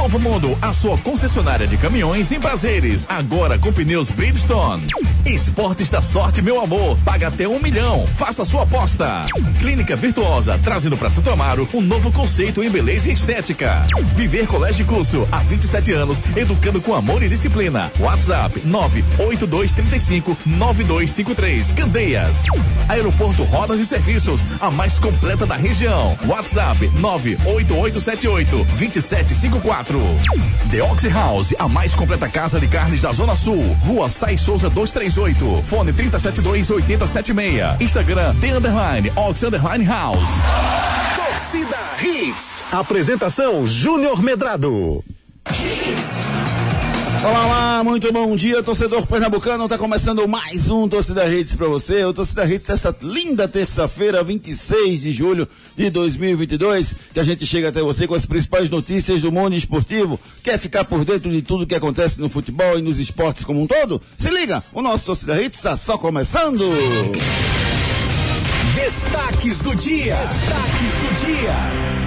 [0.00, 3.04] Novo Mundo, a sua concessionária de caminhões em prazeres.
[3.06, 4.86] Agora com pneus Bridgestone.
[5.26, 6.96] Esportes da sorte, meu amor.
[7.04, 8.06] Paga até um milhão.
[8.06, 9.26] Faça sua aposta.
[9.58, 13.86] Clínica Virtuosa, trazendo para Santo Amaro um novo conceito em beleza e estética.
[14.16, 17.92] Viver Colégio Curso, há 27 anos, educando com amor e disciplina.
[18.00, 21.72] WhatsApp 98235 9253.
[21.72, 22.44] Candeias.
[22.88, 26.16] Aeroporto Rodas e Serviços, a mais completa da região.
[26.26, 29.89] WhatsApp 98878 2754.
[30.70, 33.76] The Oxy House, a mais completa casa de carnes da Zona Sul.
[33.82, 35.62] Rua Sai Souza 238.
[35.64, 37.80] Fone 372 8076.
[37.80, 40.30] Instagram The Underline Ox Underline House.
[41.16, 42.62] Torcida Hits.
[42.70, 45.02] Apresentação Júnior Medrado.
[47.22, 49.68] Olá, olá, muito bom dia, torcedor pernambucano.
[49.68, 52.02] Tá começando mais um Torcida Hits para você.
[52.02, 57.68] O Torcida Hits essa linda terça-feira, 26 de julho de 2022, que a gente chega
[57.68, 60.18] até você com as principais notícias do mundo esportivo.
[60.42, 63.66] Quer ficar por dentro de tudo que acontece no futebol e nos esportes como um
[63.66, 64.00] todo?
[64.16, 66.64] Se liga, o nosso Torcida Hits está só começando.
[68.74, 70.16] Destaques do dia.
[70.16, 71.99] Destaques do dia.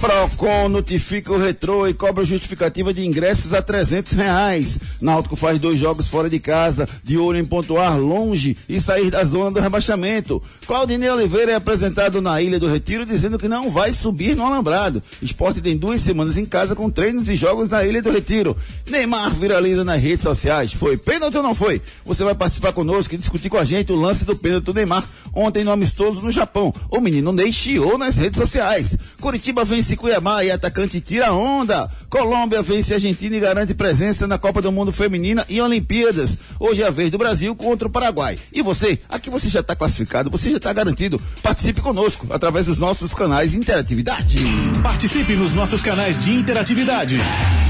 [0.00, 4.78] Procon notifica o retrô e cobra justificativa de ingressos a trezentos reais.
[4.98, 9.22] Náutico faz dois jogos fora de casa, de olho em pontuar longe e sair da
[9.24, 10.42] zona do rebaixamento.
[10.66, 15.02] Claudinei Oliveira é apresentado na Ilha do Retiro dizendo que não vai subir no Alambrado.
[15.20, 18.56] Esporte tem duas semanas em casa com treinos e jogos na Ilha do Retiro.
[18.88, 20.72] Neymar viraliza nas redes sociais.
[20.72, 21.82] Foi pênalti ou não foi?
[22.06, 25.04] Você vai participar conosco e discutir com a gente o lance do pênalti do Neymar
[25.34, 26.72] ontem no amistoso no Japão.
[26.90, 28.96] O menino Ney chiou nas redes sociais.
[29.30, 31.88] Curitiba vence Cuiabá e atacante tira onda.
[32.08, 36.36] Colômbia vence Argentina e garante presença na Copa do Mundo Feminina e Olimpíadas.
[36.58, 38.36] Hoje é a vez do Brasil contra o Paraguai.
[38.52, 41.22] E você, aqui você já está classificado, você já está garantido.
[41.44, 44.36] Participe conosco através dos nossos canais de interatividade.
[44.82, 47.16] Participe nos nossos canais de interatividade.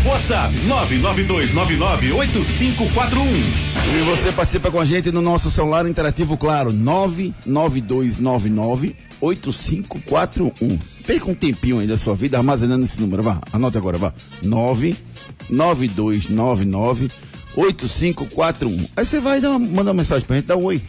[0.07, 3.61] WhatsApp 992998541.
[3.85, 10.79] E você participa com a gente no nosso celular interativo, claro, 99299 8541.
[11.07, 13.23] Perca um tempinho aí da sua vida armazenando esse número.
[13.23, 14.15] Vá, anota agora, vá.
[14.43, 17.09] 99299
[17.57, 18.87] 8541.
[18.97, 20.81] Aí você vai dar uma, mandar uma mensagem pra gente, dá um oi.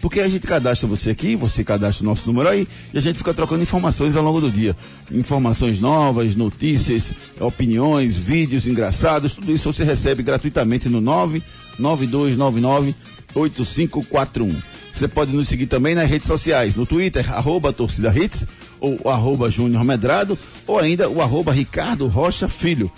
[0.00, 3.16] Porque a gente cadastra você aqui, você cadastra o nosso número aí, e a gente
[3.16, 4.76] fica trocando informações ao longo do dia.
[5.10, 12.94] Informações novas, notícias, opiniões, vídeos engraçados, tudo isso você recebe gratuitamente no 99299
[13.34, 14.73] 8541.
[14.94, 18.46] Você pode nos seguir também nas redes sociais, no Twitter, arroba torcida hits,
[18.80, 22.90] ou arroba Júnior Medrado, ou ainda o arroba Ricardo Rocha Filho.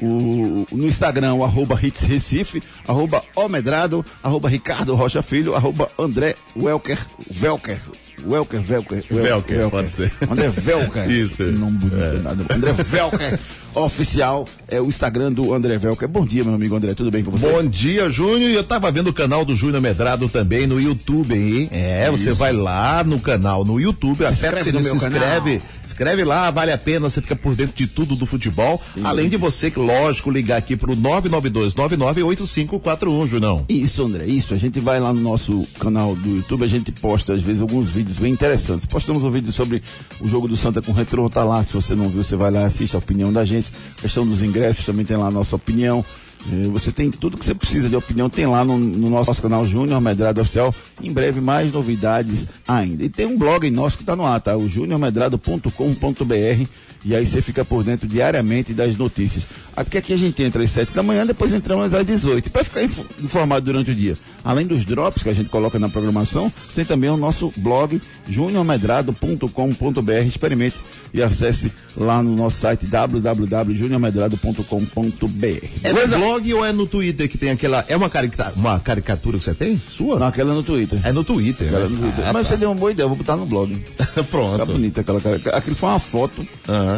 [0.00, 6.34] O, no Instagram, o arroba Hits Recife, arroba Omedrado, arroba Ricardo Rocha Filho, arroba André
[6.56, 6.98] Welker,
[7.30, 7.78] Velker,
[8.26, 10.10] Welker, Velker, Velker, pode ser.
[10.30, 11.08] André Velker.
[11.10, 11.42] Isso.
[11.44, 12.18] Não bonito É.
[12.20, 12.44] nada.
[12.54, 13.38] André Velker,
[13.74, 16.08] oficial, é o Instagram do André Velker.
[16.08, 17.48] Bom dia, meu amigo André, tudo bem com você?
[17.50, 18.50] Bom dia, Júnior.
[18.50, 21.68] E eu tava vendo o canal do Júnior Medrado também no YouTube aí.
[21.72, 25.62] É, você vai lá no canal no YouTube, aperta inscreve no sininho, meu se inscreve,
[25.86, 28.82] escreve lá, vale a pena, você fica por dentro de tudo do futebol.
[29.02, 33.64] Além de você, lógico, ligar aqui pro 992998541, Junão.
[33.68, 34.54] Isso, André, isso.
[34.54, 37.88] A gente vai lá no nosso canal do YouTube, a gente posta às vezes alguns
[37.88, 38.86] vídeos bem interessantes.
[38.86, 39.82] Postamos um vídeo sobre
[40.20, 41.62] o jogo do Santa com o Retro, tá lá.
[41.62, 43.70] Se você não viu, você vai lá e assiste a opinião da gente.
[44.00, 46.04] questão dos ingressos também tem lá a nossa opinião.
[46.52, 49.64] Eh, Você tem tudo que você precisa de opinião, tem lá no, no nosso canal
[49.64, 50.74] Júnior Medrado Oficial.
[51.02, 53.04] Em breve, mais novidades ainda.
[53.04, 54.56] E tem um blog nosso que está no ar, tá?
[54.56, 56.68] O juniormedrado.com.br.
[57.04, 59.46] E aí você fica por dentro diariamente das notícias.
[59.76, 62.50] Aqui, aqui a gente entra às 7 da manhã, depois entramos às 18.
[62.50, 64.16] Para ficar info- informado durante o dia.
[64.44, 70.12] Além dos drops que a gente coloca na programação, tem também o nosso blog juniormedrado.com.br.
[70.26, 75.66] Experimente e acesse lá no nosso site www.juniormedrado.com.br.
[75.82, 77.84] É no blog ou é no Twitter que tem aquela.
[77.88, 79.82] É uma, carica- uma caricatura que você tem?
[79.88, 80.18] Sua?
[80.18, 81.00] Não, aquela é no Twitter.
[81.04, 81.66] É no Twitter.
[81.68, 81.96] Aquela é né?
[81.96, 82.28] no Twitter.
[82.28, 82.54] Ah, Mas tá.
[82.54, 83.74] você deu uma boa ideia, eu vou botar no blog.
[83.74, 84.66] Fica Pronto.
[84.66, 85.40] bonita aquela cara.
[85.56, 86.46] Aquilo foi uma foto.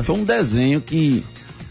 [0.04, 1.24] Foi um desenho que.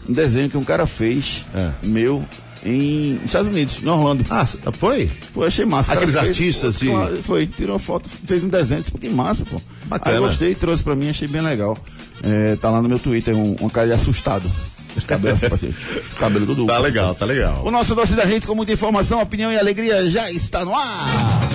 [0.08, 1.70] Um desenho que um cara fez É.
[1.84, 2.24] meu
[2.64, 4.24] em nos Estados Unidos, em Orlando.
[4.30, 5.10] Ah, foi?
[5.32, 5.92] Pô, eu achei massa.
[5.92, 9.08] Aqueles fez- artistas de- Claro, Foi, tirou uma foto, fez um desenho, disse, pô, que
[9.08, 9.60] massa, pô.
[9.84, 10.16] Bacana.
[10.16, 11.76] Aí eu gostei, trouxe pra mim, achei bem legal.
[12.24, 14.50] É, tá lá no meu Twitter, um, um cara de assustado.
[14.96, 15.74] Os cabelos, assim,
[16.18, 16.66] cabelos tudo.
[16.66, 17.62] Tá legal, tá legal.
[17.64, 21.48] O nosso Doce da Rede com muita informação, opinião e alegria já está no ar.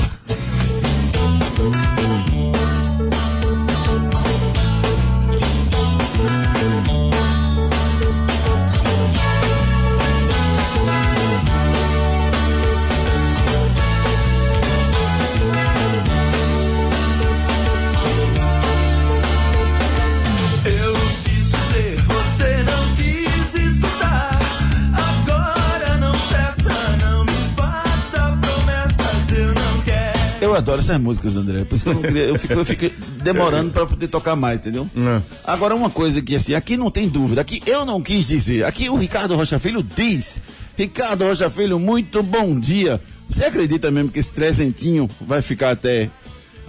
[30.51, 31.63] Eu adoro essas músicas, André.
[31.63, 32.92] Por isso que eu, não queria, eu, fico, eu fico
[33.24, 34.89] demorando para poder tocar mais, entendeu?
[34.98, 35.21] É.
[35.45, 38.89] Agora, uma coisa que assim, aqui não tem dúvida, aqui eu não quis dizer, aqui
[38.89, 40.42] o Ricardo Rocha Filho diz.
[40.77, 43.00] Ricardo Rocha Filho, muito bom dia.
[43.27, 46.09] Você acredita mesmo que esse trezentinho vai ficar até,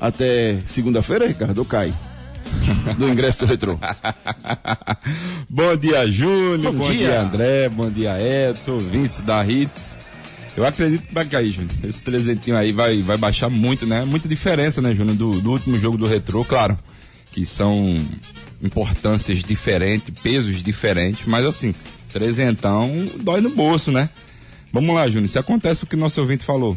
[0.01, 1.59] até segunda-feira, Ricardo?
[1.59, 1.93] Ou cai?
[2.99, 3.79] Do ingresso do retrô.
[5.51, 6.73] bom dia, Júnior.
[6.73, 7.09] Bom Bom, dia.
[7.09, 7.21] dia.
[7.21, 7.69] André.
[7.69, 8.75] Bom dia, Edson.
[8.75, 9.97] Ouvintes da Hits.
[10.57, 11.73] Eu acredito que vai cair, Júnior.
[11.83, 14.05] Esse trezentinho aí vai, vai baixar muito, né?
[14.05, 16.79] Muita diferença, né, Júnior, do, do último jogo do retrô, claro.
[17.31, 17.99] Que são
[18.63, 21.75] importâncias diferentes, pesos diferentes, mas assim,
[22.13, 24.11] trezentão dói no bolso, né?
[24.73, 25.29] Vamos lá, Júnior.
[25.29, 26.77] Se acontece o que nosso ouvinte falou.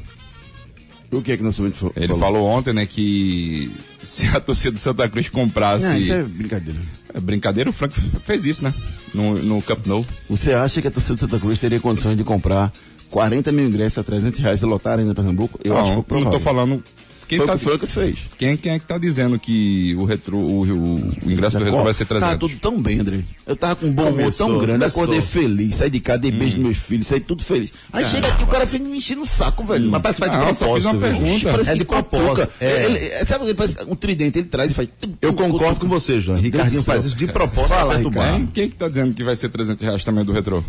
[1.11, 1.93] O que é que nós ouvinte falou?
[1.95, 5.85] Ele falou ontem, né, que se a torcida do Santa Cruz comprasse.
[5.85, 6.79] Não, isso é brincadeira.
[7.13, 7.93] É brincadeira, o Frank
[8.25, 8.73] fez isso, né?
[9.13, 10.05] No, no Camp Nou.
[10.29, 12.71] Você acha que a torcida do Santa Cruz teria condições de comprar
[13.09, 15.59] 40 mil ingressos a 300 reais e lotar ainda Pernambuco?
[15.63, 16.31] Eu não, acho que não provável.
[16.31, 16.83] tô falando.
[17.27, 18.19] Quem, Foi tá, o que o Franca fez.
[18.37, 21.83] quem, quem é que tá dizendo que o, retro, o, o, o ingresso do retrô
[21.83, 22.33] vai ser 300?
[22.33, 23.23] Tá tudo tão bem, André.
[23.47, 25.03] Eu tava com um bom humor tão grande, começou.
[25.03, 27.73] acordei feliz, saí de casa, dei beijo nos meus filhos, saí tudo feliz.
[27.91, 29.89] Aí chega aqui, o cara fica me enchendo o saco, velho.
[29.89, 30.75] Mas parece que vai de propósito.
[30.75, 31.17] fiz uma velho.
[31.17, 31.51] pergunta.
[31.51, 32.85] Parece É que de propósito, é.
[32.85, 34.89] Ele, é, sabe, ele parece um tridente, ele traz e faz.
[35.19, 36.37] Eu concordo com você, João.
[36.37, 37.99] Ricardinho faz isso de propósito Fala.
[37.99, 40.63] Quem, quem que tá dizendo que vai ser 300 reais também do retrô?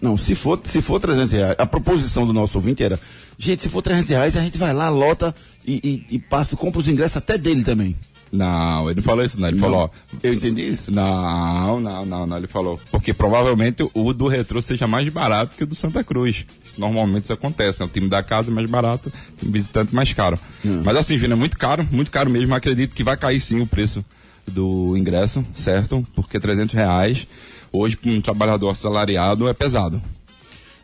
[0.00, 2.98] Não, se for, se for 300 reais, a proposição do nosso ouvinte era,
[3.38, 5.34] gente, se for 300 reais, a gente vai lá, lota
[5.66, 7.96] e, e, e passa, compra os ingressos até dele também.
[8.30, 9.48] Não, ele não falou isso, não.
[9.48, 9.62] Ele Não.
[9.62, 9.90] falou, ó.
[10.22, 10.90] Eu entendi isso.
[10.92, 12.36] Não, não, não, não.
[12.36, 12.78] Ele falou.
[12.90, 16.44] Porque provavelmente o do retrô seja mais barato que o do Santa Cruz.
[16.62, 17.86] Isso, normalmente isso acontece, né?
[17.86, 20.38] O time da casa é mais barato, o visitante mais caro.
[20.64, 20.82] Hum.
[20.84, 22.52] Mas assim, Júnior, é muito caro, muito caro mesmo.
[22.54, 24.04] Acredito que vai cair sim o preço
[24.46, 26.04] do ingresso, certo?
[26.14, 27.26] Porque 300 reais,
[27.72, 30.02] hoje, para um trabalhador assalariado, é pesado.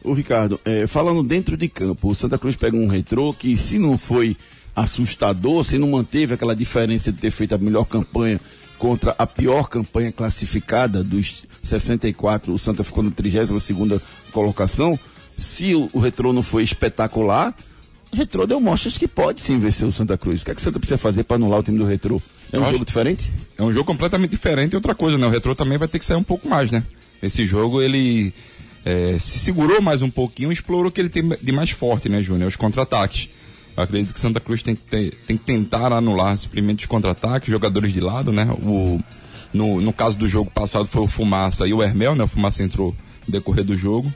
[0.05, 3.79] Ô Ricardo, é, falando dentro de campo, o Santa Cruz pega um retrô que se
[3.79, 4.37] não foi
[4.75, 8.41] assustador, se não manteve aquela diferença de ter feito a melhor campanha
[8.79, 14.01] contra a pior campanha classificada dos 64, o Santa ficou na 32ª
[14.33, 14.99] colocação,
[15.39, 17.55] se o, o retrô não foi espetacular, o
[18.17, 20.43] retrô deu mostras que pode sim vencer o Santa Cruz.
[20.43, 22.21] O que é que o Santa precisa fazer para anular o time do retrô?
[22.53, 23.31] É um Eu acho- jogo diferente?
[23.59, 25.27] É um jogo completamente diferente e outra coisa, né?
[25.27, 26.83] O retrô também vai ter que sair um pouco mais, né?
[27.23, 28.33] Esse jogo ele
[28.85, 32.09] é, se segurou mais um pouquinho e explorou o que ele tem de mais forte,
[32.09, 32.49] né, Júnior?
[32.49, 33.29] Os contra-ataques.
[33.77, 37.49] Eu acredito que Santa Cruz tem que, ter- tem que tentar anular simplesmente os contra-ataques,
[37.51, 38.47] jogadores de lado, né?
[38.63, 39.01] O,
[39.55, 42.25] no, no caso do jogo passado foi o Fumaça e o Hermel, né?
[42.25, 42.95] O Fumaça entrou
[43.27, 44.13] no decorrer do jogo.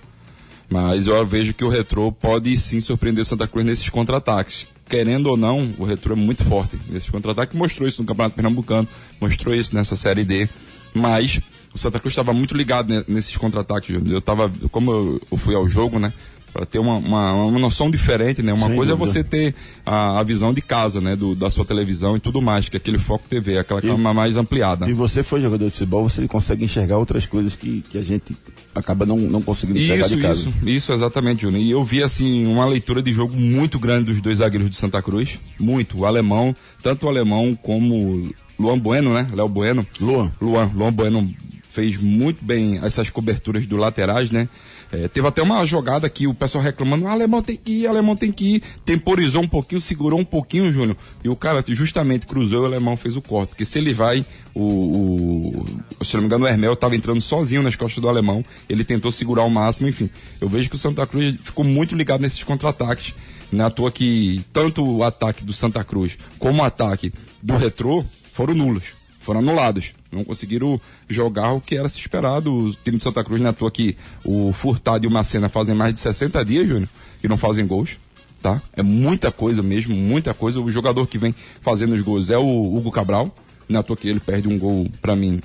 [0.69, 4.67] Mas eu vejo que o Retrô pode sim surpreender o Santa Cruz nesses contra-ataques.
[4.89, 7.57] Querendo ou não, o Retrô é muito forte nesses contra-ataques.
[7.57, 8.89] Mostrou isso no Campeonato Pernambucano,
[9.21, 10.49] mostrou isso nessa Série D.
[10.95, 11.41] Mas
[11.75, 13.95] o Santa Cruz estava muito ligado ne- nesses contra-ataques.
[14.07, 16.13] Eu tava, como eu fui ao jogo, né?
[16.53, 18.53] Para ter uma, uma, uma noção diferente, né?
[18.53, 19.11] Uma Sem coisa dúvida.
[19.11, 19.55] é você ter
[19.85, 21.15] a, a visão de casa, né?
[21.15, 24.37] Do, da sua televisão e tudo mais, que é aquele foco TV, aquela câmera mais
[24.39, 24.89] ampliada.
[24.89, 28.35] E você foi jogador de futebol, você consegue enxergar outras coisas que, que a gente
[28.75, 30.41] acaba não, não conseguindo enxergar Isso, de casa.
[30.41, 31.63] isso, isso, exatamente, Júnior.
[31.63, 35.03] E eu vi, assim, uma leitura de jogo muito grande dos dois zagueiros de Santa
[35.03, 35.39] Cruz.
[35.61, 35.99] Muito.
[35.99, 39.29] O alemão, tanto o alemão como Luan Bueno, né?
[39.35, 39.87] Léo Bueno.
[40.01, 40.31] Luan.
[40.41, 41.35] Luan, Luan Bueno
[41.69, 44.49] fez muito bem essas coberturas do laterais, né?
[44.93, 48.17] É, teve até uma jogada que o pessoal reclamando, o alemão tem que ir, alemão
[48.17, 48.63] tem que ir.
[48.85, 50.97] Temporizou um pouquinho, segurou um pouquinho, Júnior.
[51.25, 53.51] E o cara justamente cruzou e o alemão fez o corte.
[53.51, 54.25] Porque se ele vai,
[54.55, 55.65] o,
[56.01, 58.45] o se não me engano, o Hermel estava entrando sozinho nas costas do alemão.
[58.69, 60.09] Ele tentou segurar o máximo, enfim.
[60.41, 63.15] Eu vejo que o Santa Cruz ficou muito ligado nesses contra-ataques.
[63.51, 67.13] Não é à toa que tanto o ataque do Santa Cruz como o ataque
[67.43, 68.83] do Retrô foram nulos
[69.27, 69.93] foram anulados.
[70.11, 72.53] Não conseguiram jogar o que era se esperado.
[72.53, 75.49] O time de Santa Cruz não é à toa que o Furtado e o Macena
[75.49, 76.89] fazem mais de 60 dias, Júnior,
[77.21, 77.99] que não fazem gols.
[78.43, 78.63] Tá?
[78.77, 80.61] É muita coisa mesmo, muita coisa.
[80.61, 83.35] O jogador que vem fazendo os gols é o Hugo Cabral.
[83.69, 85.41] Não é à toa que ele perde um gol, pra mim,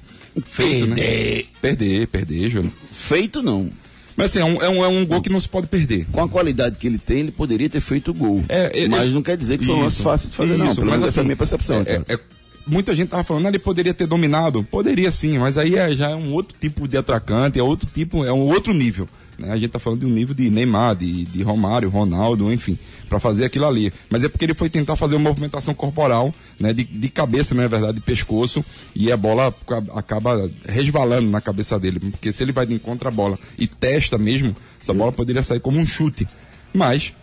[0.46, 0.96] feito, né?
[0.96, 1.46] Perder.
[1.62, 2.74] Perder, perder, Júnior.
[2.92, 3.68] Feito não.
[4.16, 6.06] Mas assim, é um, é, um, é um gol que não se pode perder.
[6.12, 8.44] Com a qualidade que ele tem, ele poderia ter feito o gol.
[8.48, 10.68] É, é, mas é- não quer dizer que foi um lance fácil de fazer, não.
[10.68, 11.82] isso, Pelo mas menos essa é a assim, minha percepção.
[11.82, 12.06] é- cara.
[12.08, 12.20] é-
[12.68, 14.64] muita gente tava falando, ah, ele poderia ter dominado.
[14.64, 18.24] Poderia sim, mas aí é- já é um outro tipo de atracante, é outro tipo,
[18.26, 19.08] é um outro nível.
[19.40, 19.52] né?
[19.52, 22.78] A gente tá falando de um nível de Neymar, de, de Romário, Ronaldo, enfim,
[23.10, 23.92] para fazer aquilo ali.
[24.10, 27.68] Mas é porque ele foi tentar fazer uma movimentação corporal, né, de, de cabeça, na
[27.68, 28.64] verdade, de pescoço,
[28.96, 32.00] e a bola aca- acaba resvalando na cabeça dele.
[32.00, 35.60] Porque se ele vai de encontro à bola e testa mesmo, essa bola poderia sair
[35.60, 36.28] como um chute.
[36.74, 37.14] Mas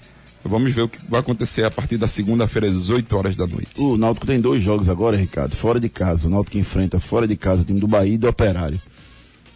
[0.45, 3.69] Vamos ver o que vai acontecer a partir da segunda-feira, às 18 horas da noite.
[3.77, 6.27] O Náutico tem dois jogos agora, Ricardo, fora de casa.
[6.27, 8.81] O Náutico enfrenta fora de casa o time do Bahia e do Operário.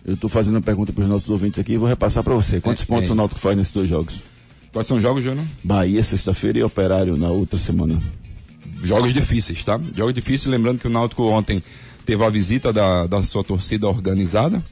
[0.05, 2.61] Eu estou fazendo uma pergunta para os nossos ouvintes aqui e vou repassar para você.
[2.61, 3.13] Quantos É, pontos é.
[3.13, 4.23] o Náutico faz nesses dois jogos?
[4.73, 5.47] Quais são os jogos, Júnior?
[5.63, 8.03] Bahia sexta-feira e Operário na outra semana.
[8.83, 9.81] jogos difíceis, tá?
[9.97, 11.63] Jogos difíceis, lembrando que o Náutico ontem
[12.05, 14.63] teve a visita da, da sua torcida organizada,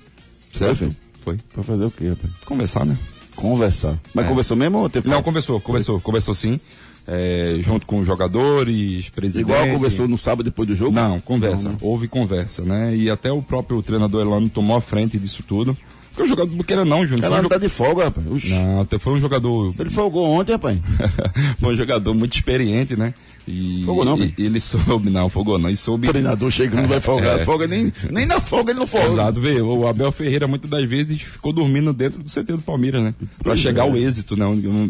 [0.52, 0.90] certo?
[1.20, 1.38] Foi.
[1.52, 2.32] Pra fazer o quê, rapaz?
[2.44, 2.98] Conversar, né?
[3.40, 3.98] Conversar.
[4.14, 6.60] Mas conversou mesmo ou teve Não, conversou, conversou, conversou sim.
[7.08, 9.50] É, junto com os jogadores, presidente.
[9.50, 10.94] Igual conversou no sábado depois do jogo?
[10.94, 11.64] Não, conversa.
[11.64, 11.78] Não, né?
[11.80, 12.94] Houve conversa, né?
[12.94, 15.76] E até o próprio treinador Elano tomou a frente disso tudo.
[16.10, 17.24] Porque o jogador não queira não, Júnior.
[17.24, 18.26] Ela Foi não tá de folga, rapaz.
[18.26, 18.50] Oxi.
[18.50, 19.74] Não, até foi um jogador.
[19.78, 20.78] Ele folgou ontem, rapaz.
[21.58, 23.14] foi um jogador muito experiente, né?
[23.48, 25.68] E, e- ele soube, não, fogou não.
[25.70, 26.08] E soube.
[26.08, 27.38] O treinador chegando vai folgar.
[27.40, 27.44] É.
[27.44, 29.08] Folga nem, nem na folga ele não folga.
[29.08, 33.02] Exato, vê, o Abel Ferreira muitas das vezes ficou dormindo dentro do CT do Palmeiras,
[33.02, 33.14] né?
[33.38, 33.88] Pra Pois chegar é.
[33.90, 34.44] ao êxito, né?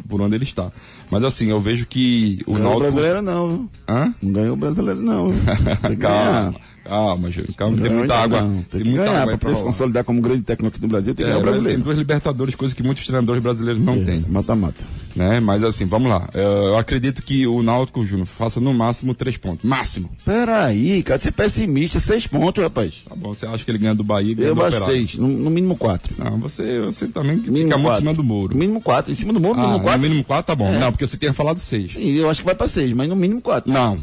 [0.08, 0.70] por onde ele está.
[1.10, 2.80] Mas assim, eu vejo que o Não ganhou o Náutico...
[2.92, 3.48] brasileiro não.
[3.48, 3.70] viu?
[3.88, 4.14] Hã?
[4.22, 5.32] Não ganhou o brasileiro não.
[5.82, 6.54] Tem que calma,
[6.84, 8.42] calma, Júlio, calma, tem Não muita ganhou água.
[8.42, 8.54] não.
[8.56, 10.88] Tem, Tem que muita ganhar água pra poder se consolidar como grande técnico aqui do
[10.88, 11.14] Brasil.
[11.14, 11.82] Tem que É, ganhar o tem brasileiro.
[11.82, 14.24] duas Libertadores, coisa que muitos treinadores brasileiros não têm.
[14.28, 14.84] Mata-mata.
[15.16, 15.40] Né?
[15.40, 16.28] Mas assim, vamos lá.
[16.34, 19.68] Eu eu acredito que o Náutico, Júnior, faça no máximo três pontos.
[19.68, 20.10] Máximo.
[20.24, 22.00] Peraí, cara, você é pessimista.
[22.00, 23.02] Seis pontos, rapaz.
[23.08, 24.86] Tá bom, você acha que ele ganha do Bahia e ganha Eu do Operário.
[24.86, 25.14] seis.
[25.16, 26.14] No, no mínimo quatro.
[26.18, 28.00] Não, você, você também fica Mínimo muito em quatro.
[28.00, 28.56] cima do muro.
[28.56, 29.12] Mínimo quatro.
[29.12, 30.00] Em cima do muro, Ah, mínimo no quatro.
[30.00, 30.68] mínimo quatro tá bom.
[30.72, 30.78] É.
[30.78, 31.92] Não, porque você tinha falado seis.
[31.92, 33.70] Sim, eu acho que vai pra seis, mas no mínimo quatro.
[33.70, 33.98] Não,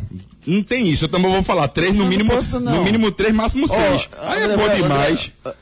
[0.45, 1.05] não tem isso.
[1.05, 2.77] Eu também vou falar três, no Não, não mínimo, posso, não.
[2.77, 4.09] no mínimo três, máximo seis.
[4.17, 5.31] Ó, Aí é bom demais.
[5.43, 5.55] André,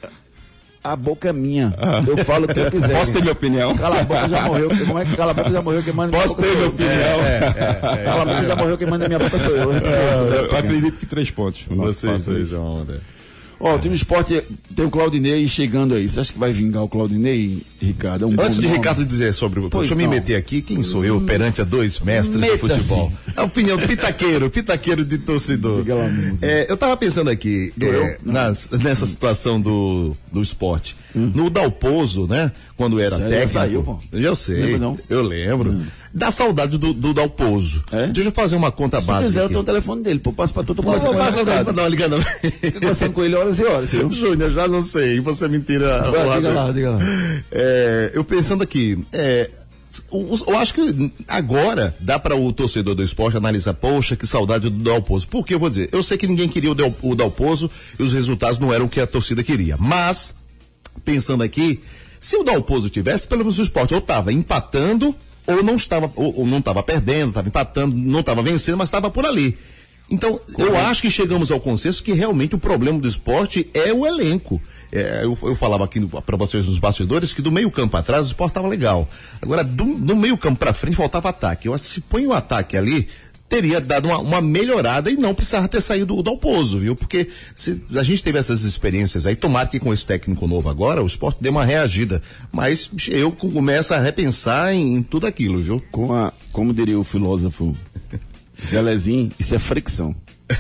[0.86, 1.74] A boca é minha.
[2.08, 2.96] Eu falo o que eu quiser.
[3.00, 3.76] Posso ter minha opinião?
[3.76, 4.70] Cala a boca já morreu.
[4.70, 5.82] Como é que cala a boca já morreu?
[5.82, 7.20] Quem manda Posso ter minha opinião?
[8.06, 8.78] Cala a boca já morreu.
[8.78, 9.74] Quem manda minha boca sou eu.
[9.74, 11.64] É, eu acredito que três pontos.
[11.68, 12.52] Vocês passa dois,
[13.60, 14.42] Ó, o time do esporte
[14.76, 16.08] tem o Claudinei chegando aí.
[16.10, 18.26] Você acha que vai vingar o Claudinei, Ricardo?
[18.26, 18.78] É um Antes de nome.
[18.78, 19.70] Ricardo dizer sobre o.
[19.70, 20.62] Deixa eu me meter aqui.
[20.62, 23.12] Quem sou eu perante a dois mestres de futebol?
[23.36, 25.86] A opinião pitaqueiro, pitaqueiro de torcedor.
[25.88, 26.06] Lá.
[26.42, 30.96] É, eu tava pensando aqui, é, nas- nessa situação do, do esporte.
[31.16, 32.52] No Dalpozo, né?
[32.76, 33.18] Quando era Hum.
[33.18, 33.54] Sério, técnico.
[33.54, 34.00] já saiu, pô?
[34.12, 34.56] Eu sei.
[34.58, 34.92] Lembra não?
[34.94, 34.98] Hum.
[35.10, 35.82] Eu lembro.
[36.14, 37.84] Dá saudade do, do Dalpozo.
[37.92, 38.08] É?
[38.08, 39.28] Deixa eu fazer uma conta Se básica.
[39.28, 40.20] quiser, eu tenho o telefone dele.
[40.20, 41.46] Pô, passa pra Não, conversa com passa, ele.
[41.46, 41.76] não, Ricardo.
[41.78, 42.20] não, liga não.
[42.22, 44.12] Fica conversando com ele horas e horas, viu?
[44.12, 45.20] Júnior, já não sei.
[45.20, 46.02] Você me tira.
[46.12, 47.00] Vai, diga lá, diga lá.
[47.52, 49.50] É, eu pensando aqui, é,
[50.12, 54.84] eu acho que agora dá para o torcedor do esporte analisar, poxa, que saudade do
[54.84, 55.28] Dalpozo.
[55.28, 55.90] Por que eu vou dizer?
[55.92, 57.70] Eu sei que ninguém queria o, Del, o Dalpozo
[58.00, 59.76] e os resultados não eram o que a torcida queria.
[59.78, 60.36] Mas,
[61.04, 61.82] pensando aqui,
[62.20, 65.16] se o Dalpozo tivesse, pelo menos o esporte ou estava empatando
[65.48, 69.12] ou não estava, ou, ou não estava perdendo, estava empatando, não estava vencendo, mas estava
[69.12, 69.58] por ali.
[70.10, 74.06] Então, eu acho que chegamos ao consenso que realmente o problema do esporte é o
[74.06, 74.62] elenco.
[74.92, 78.28] É, eu, eu falava aqui para vocês nos bastidores que do meio campo atrás o
[78.28, 79.10] esporte estava legal.
[79.42, 81.68] Agora, do, do meio campo para frente faltava ataque.
[81.68, 83.08] Eu acho que se põe o ataque ali,
[83.48, 86.96] teria dado uma, uma melhorada e não precisava ter saído o Dalpozo, viu?
[86.96, 91.04] Porque se a gente teve essas experiências aí, tomara que com esse técnico novo agora,
[91.04, 92.22] o esporte dê uma reagida.
[92.52, 95.84] Mas eu começo a repensar em, em tudo aquilo, viu?
[95.92, 97.76] Com a, como diria o filósofo
[98.68, 100.16] Zelezinho, isso é fricção.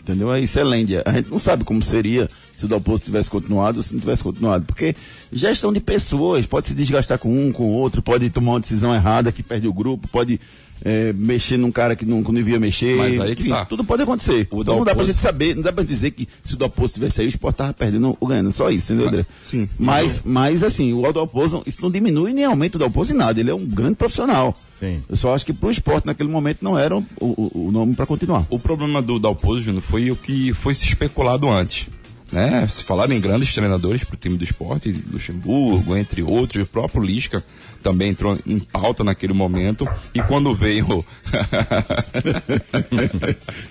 [0.00, 0.34] Entendeu?
[0.36, 1.02] Isso é lêndia.
[1.04, 2.28] A gente não sabe como seria
[2.62, 4.64] se o Dalpozo tivesse continuado ou se não tivesse continuado.
[4.64, 4.94] Porque
[5.32, 8.94] gestão de pessoas pode se desgastar com um, com o outro, pode tomar uma decisão
[8.94, 10.38] errada que perde o grupo, pode
[10.84, 12.96] eh, mexer num cara que não, que não devia mexer.
[12.96, 13.64] Mas aí que Enfim, tá.
[13.64, 14.46] Tudo pode acontecer.
[14.50, 16.94] O então não dá pra gente saber, não dá pra dizer que se o Dalpozo
[16.94, 18.52] tivesse aí, o Sport tava perdendo ou ganhando.
[18.52, 19.26] Só isso, entendeu, André?
[19.42, 19.68] sim.
[19.76, 23.40] Mas, mas assim, o Dalpozo, isso não diminui nem aumenta o Dalpozo em nada.
[23.40, 24.56] Ele é um grande profissional.
[24.78, 25.00] Sim.
[25.08, 28.06] Eu só acho que pro esporte naquele momento não era o, o, o nome para
[28.06, 28.44] continuar.
[28.50, 31.86] O problema do Dalpozo, Júnior, foi o que foi se especulado antes.
[32.32, 32.66] Né?
[32.66, 37.02] Se falaram em grandes treinadores para o time do esporte, Luxemburgo, entre outros, o próprio
[37.02, 37.44] Lisca
[37.82, 39.86] também entrou em pauta naquele momento.
[40.14, 40.86] E quando veio.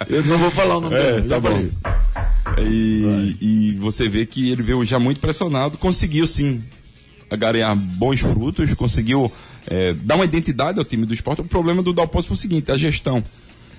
[0.07, 1.69] Eu não vou falar o nome É, dele, tá bom.
[2.59, 6.61] E, e você vê que ele veio já muito pressionado, conseguiu sim
[7.37, 9.31] ganhar bons frutos, conseguiu
[9.67, 11.41] é, dar uma identidade ao time do esporte.
[11.41, 13.23] O problema do Dalpozo foi o seguinte, a gestão.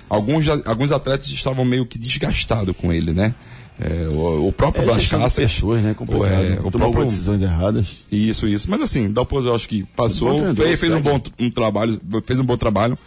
[0.08, 3.34] Alguns, alguns atletas estavam meio que desgastados com ele, né?
[3.80, 5.34] É, o, o próprio É, de Caças.
[5.34, 5.94] pessoas, né?
[5.94, 6.30] Complicado.
[6.30, 8.06] é, o próprio, decisões erradas.
[8.10, 8.70] isso, isso.
[8.70, 12.44] Mas assim, Dalpozo eu acho que passou, fez, fez um bom um trabalho, fez um
[12.44, 12.98] bom trabalho.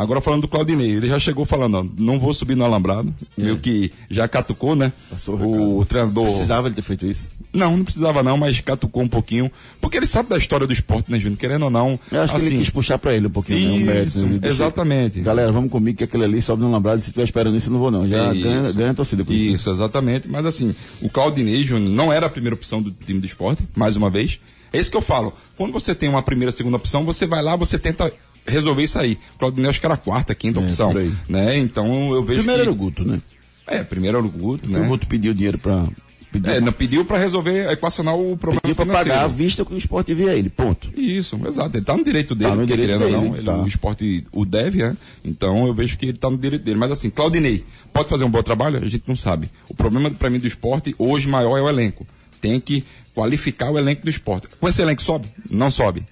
[0.00, 3.58] Agora falando do Claudinei, ele já chegou falando, ó, não vou subir no alambrado, meio
[3.58, 4.92] que já catucou, né?
[5.10, 5.14] É.
[5.14, 6.24] Passou o o, treinador.
[6.26, 7.28] Precisava ele ter feito isso.
[7.52, 11.10] Não, não precisava não, mas catucou um pouquinho, porque ele sabe da história do esporte,
[11.10, 11.38] né, Júnior?
[11.38, 11.98] Querendo ou não.
[12.10, 13.78] Eu acho que ele assim, quis puxar pra ele um pouquinho.
[13.80, 14.28] né, mérito, Isso, né?
[14.30, 15.20] Ele deixou- exatamente.
[15.20, 17.00] Galera, vamos comigo que aquele ali sobe no lambrado.
[17.00, 18.08] Se estiver esperando isso, eu não vou não.
[18.08, 18.42] Já Isso.
[18.42, 19.54] ganha, ganha a torcida com isso.
[19.56, 20.28] Isso, exatamente.
[20.28, 23.96] Mas assim, o Claudinei Júnior não era a primeira opção do time do esporte, mais
[23.96, 24.38] uma vez.
[24.72, 25.32] É isso que eu falo.
[25.56, 28.12] Quando você tem uma primeira, segunda opção, você vai lá, você tenta
[28.46, 29.18] resolver isso aí.
[29.36, 30.92] O Claudinei acho que era a quarta, quinta É, opção.
[31.28, 31.58] Né?
[31.58, 32.68] Então eu vejo Primeiro que...
[32.68, 33.20] era o Guto, né?
[33.66, 34.80] É, primeiro era o Guto, né?
[34.80, 35.86] O Guto pediu dinheiro pra,
[36.32, 39.10] Pediu, É, não pediu para resolver, equacionar o problema pediu financeiro.
[39.10, 40.88] pagar a vista que o esporte via ele, ponto.
[40.96, 41.76] Isso, exato.
[41.76, 43.62] Ele tá no direito dele, Tá no direito querendo ou dele, não, ele- tá.
[43.62, 44.96] o esporte o deve, né?
[45.24, 46.78] Então eu vejo que ele tá no direito dele.
[46.78, 48.78] Mas assim, Claudinei, pode fazer um bom trabalho?
[48.80, 49.50] A gente não sabe.
[49.68, 52.06] O problema para mim do esporte hoje maior é o elenco.
[52.40, 54.46] Tem que qualificar o elenco do esporte.
[54.60, 55.26] Com esse elenco sobe?
[55.50, 56.06] Não sobe.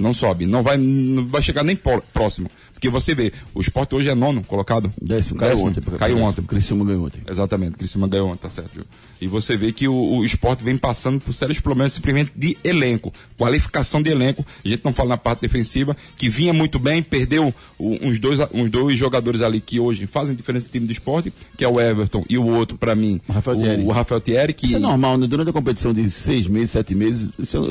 [0.00, 0.46] Não sobe.
[0.46, 2.50] Não vai, não vai chegar nem pró- próximo.
[2.80, 4.90] Porque você vê, o esporte hoje é nono colocado.
[5.02, 5.80] Décimo, caiu Décimo, ontem.
[5.98, 6.40] Caiu ontem.
[6.40, 7.20] O Criciúma ganhou ontem.
[7.28, 8.86] Exatamente, Criciúma ganhou ontem, tá certo.
[9.20, 13.12] E você vê que o, o esporte vem passando por sérios problemas simplesmente de elenco,
[13.36, 14.46] qualificação de elenco.
[14.64, 18.38] A gente não fala na parte defensiva, que vinha muito bem, perdeu o- uns, dois,
[18.54, 21.78] uns dois jogadores ali que hoje fazem diferença no time do esporte, que é o
[21.78, 23.82] Everton e o outro, pra mim, O Rafael Thierry.
[23.84, 25.26] o Rafael Thierry, que Isso é normal, né?
[25.26, 27.28] Durante a competição de seis meses, sete meses,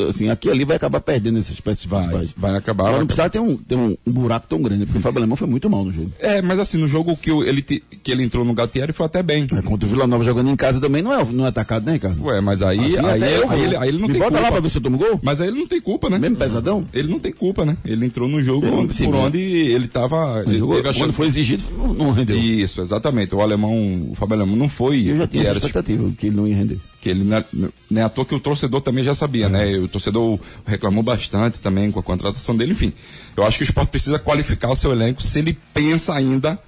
[0.07, 2.29] assim, aqui ali vai acabar perdendo essas peças vai, principais.
[2.37, 2.83] vai acabar.
[2.83, 5.36] Agora vai não precisava ter um, ter um buraco tão grande, porque o Fábio Alemão
[5.36, 6.12] foi muito mal no jogo.
[6.20, 9.48] É, mas assim, no jogo que ele, que ele entrou no Gatieri foi até bem.
[9.51, 11.94] É, Contra o Vila Nova jogando em casa também não é, não é atacado, né,
[11.94, 12.24] Ricardo?
[12.24, 13.51] Ué, mas aí, Assim, aí, até eu vou.
[13.58, 14.46] aí ele, aí ele não Me tem bota culpa.
[14.46, 15.20] lá pra ver se eu tomo gol?
[15.24, 16.20] Mas aí ele não tem culpa, né?
[16.20, 16.86] Mesmo pesadão?
[16.94, 17.77] Ele não tem culpa, né?
[17.86, 20.44] Ele entrou no jogo onde- por onde ele tava.
[20.46, 21.63] Ele Jogou- Quando foi exigido,
[21.98, 22.38] não, rendeu.
[22.38, 23.34] Isso, exatamente.
[23.36, 23.74] O alemão,
[24.12, 25.10] o Fábio Alemão não foi.
[25.10, 26.77] eu já tinha essa expectativa que ele não ia render.
[27.01, 27.46] Que ele não é,
[27.89, 29.77] não é à toa que o torcedor também já sabia, né?
[29.77, 32.91] O torcedor reclamou bastante também com a contratação dele, enfim.
[33.36, 36.60] Eu acho que o esporte precisa qualificar o seu elenco se ele pensa ainda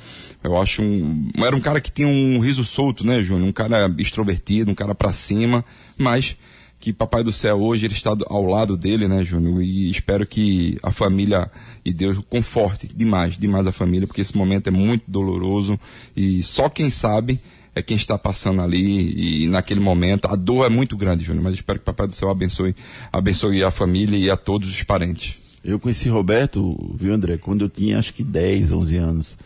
[0.48, 1.30] Eu acho um.
[1.38, 3.48] Era um cara que tinha um riso solto, né, Júnior?
[3.48, 5.64] Um cara extrovertido, um cara pra cima,
[5.98, 6.38] mas
[6.80, 9.62] que Papai do Céu hoje ele está ao lado dele, né, Júnior?
[9.62, 11.52] E espero que a família
[11.84, 15.80] e Deus conforte demais, demais a família, porque esse momento é muito doloroso
[16.16, 17.40] e só quem sabe
[17.76, 21.56] é quem está passando ali e naquele momento a dor é muito grande, Júnior, mas
[21.56, 22.76] espero que Papai do Céu abençoe,
[23.12, 25.40] abençoe a família e a todos os parentes.
[25.64, 29.38] Eu conheci Roberto, viu, André, quando eu tinha acho que 10, 11 anos.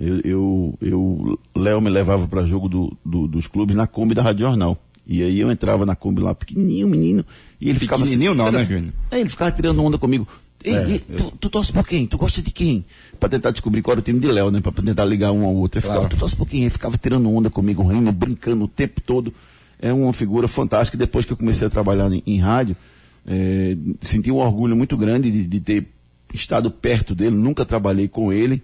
[0.00, 4.22] Eu, eu, eu Léo me levava para jogo do, do- dos clubes na Kombi da
[4.22, 4.76] Rádio Jornal.
[5.06, 7.24] E aí eu entrava na Kombi lá, pequenininho, menino,
[7.60, 8.92] e ele ficava assim, não, né, Júnior?
[9.10, 10.26] Aí ele ficava tirando onda comigo.
[10.64, 12.06] Ei, ei, tu, tu torce por quem?
[12.06, 12.86] Tu gosta de quem?
[13.20, 14.60] Pra tentar descobrir qual era o time de Léo, né?
[14.62, 15.76] Pra tentar ligar um ao outro.
[15.76, 16.16] Ele ficava, Claro.
[16.16, 16.62] tu torce por quem?
[16.62, 19.30] Ele ficava tirando onda comigo, rindo, brincando o tempo todo.
[19.78, 20.96] É uma figura fantástica.
[20.96, 22.74] Depois que eu comecei a trabalhar em, em rádio,
[23.26, 25.86] é, senti um orgulho muito grande de, de ter
[26.32, 27.36] estado perto dele.
[27.36, 28.62] Nunca trabalhei com ele.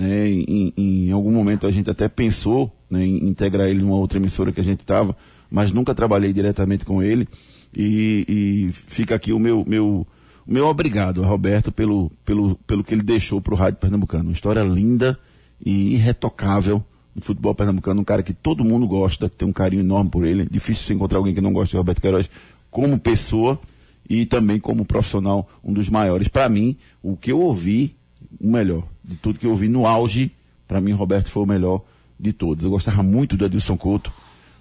[0.00, 0.30] Né?
[0.30, 4.50] Em, em algum momento a gente até pensou né, em integrar ele numa outra emissora
[4.50, 5.14] que a gente estava,
[5.50, 7.28] mas nunca trabalhei diretamente com ele.
[7.76, 10.06] E, e fica aqui o meu, meu,
[10.46, 14.24] meu obrigado a Roberto pelo, pelo, pelo que ele deixou para o Rádio Pernambucano.
[14.24, 15.18] Uma história linda
[15.62, 16.82] e irretocável
[17.14, 18.00] do futebol pernambucano.
[18.00, 20.48] Um cara que todo mundo gosta, que tem um carinho enorme por ele.
[20.50, 22.30] Difícil você encontrar alguém que não goste de Roberto Queiroz
[22.70, 23.60] como pessoa
[24.08, 26.26] e também como profissional, um dos maiores.
[26.26, 27.94] Para mim, o que eu ouvi,
[28.40, 28.84] o melhor.
[29.04, 30.32] De tudo que eu ouvi no auge,
[30.66, 31.82] para mim, Roberto foi o melhor
[32.18, 32.64] de todos.
[32.64, 34.12] Eu gostava muito do Adilson Couto.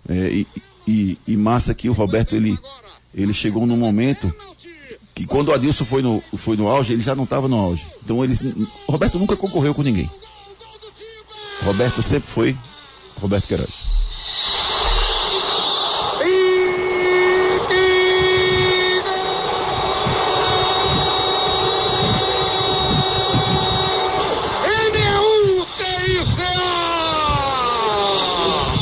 [0.08, 0.48] é, e,
[0.88, 2.58] e, e massa que o Roberto, ele,
[3.13, 4.34] ele chegou num momento
[5.13, 7.86] que quando o Adilson foi no, foi no auge, ele já não estava no auge.
[8.04, 8.41] Então eles.
[8.88, 10.10] Roberto nunca concorreu com ninguém.
[11.62, 12.58] Roberto sempre foi
[13.19, 13.86] Roberto Queiroz.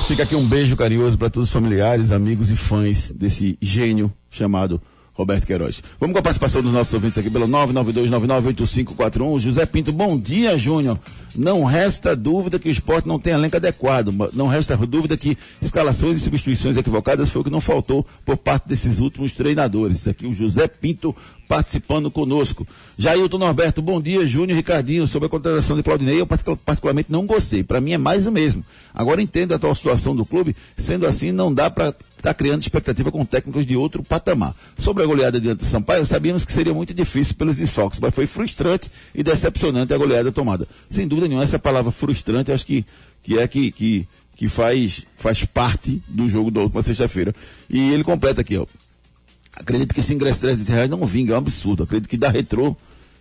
[0.08, 4.82] Fica aqui um beijo carinhoso para todos os familiares, amigos e fãs desse gênio chamado
[5.18, 5.84] Roberto Queiroz.
[6.00, 9.40] Vamos com a participação dos nossos ouvintes aqui pelo 992998541.
[9.40, 11.00] José Pinto, bom dia, Júnior.
[11.36, 14.14] Não resta dúvida que o esporte não tem elenco adequado.
[14.32, 18.68] Não resta dúvida que escalações e substituições equivocadas foi o que não faltou por parte
[18.68, 20.08] desses últimos treinadores.
[20.08, 21.16] Aqui o José Pinto
[21.48, 22.68] participando conosco.
[22.98, 25.08] Jailton Norberto, bom dia, Júnior Ricardinho.
[25.08, 27.64] Sobre a contratação de Claudinei, eu particularmente não gostei.
[27.64, 28.64] Para mim é mais o mesmo.
[28.94, 30.56] Agora entendo a atual situação do clube.
[30.78, 34.56] Sendo assim, não dá para está criando expectativa com técnicos de outro patamar.
[34.78, 38.26] Sobre a goleada diante do Sampaio, sabíamos que seria muito difícil pelos desfalques, mas foi
[38.26, 40.68] frustrante e decepcionante a goleada tomada.
[40.90, 42.86] Sem dúvida nenhuma, essa palavra frustrante, acho que,
[43.24, 47.34] que é que, que, que faz, faz parte do jogo da última sexta-feira.
[47.70, 48.66] E ele completa aqui, ó.
[49.56, 51.84] Acredito que esse ingresso de 300 reais não vinga, é um absurdo.
[51.84, 52.76] Acredito que dá retrô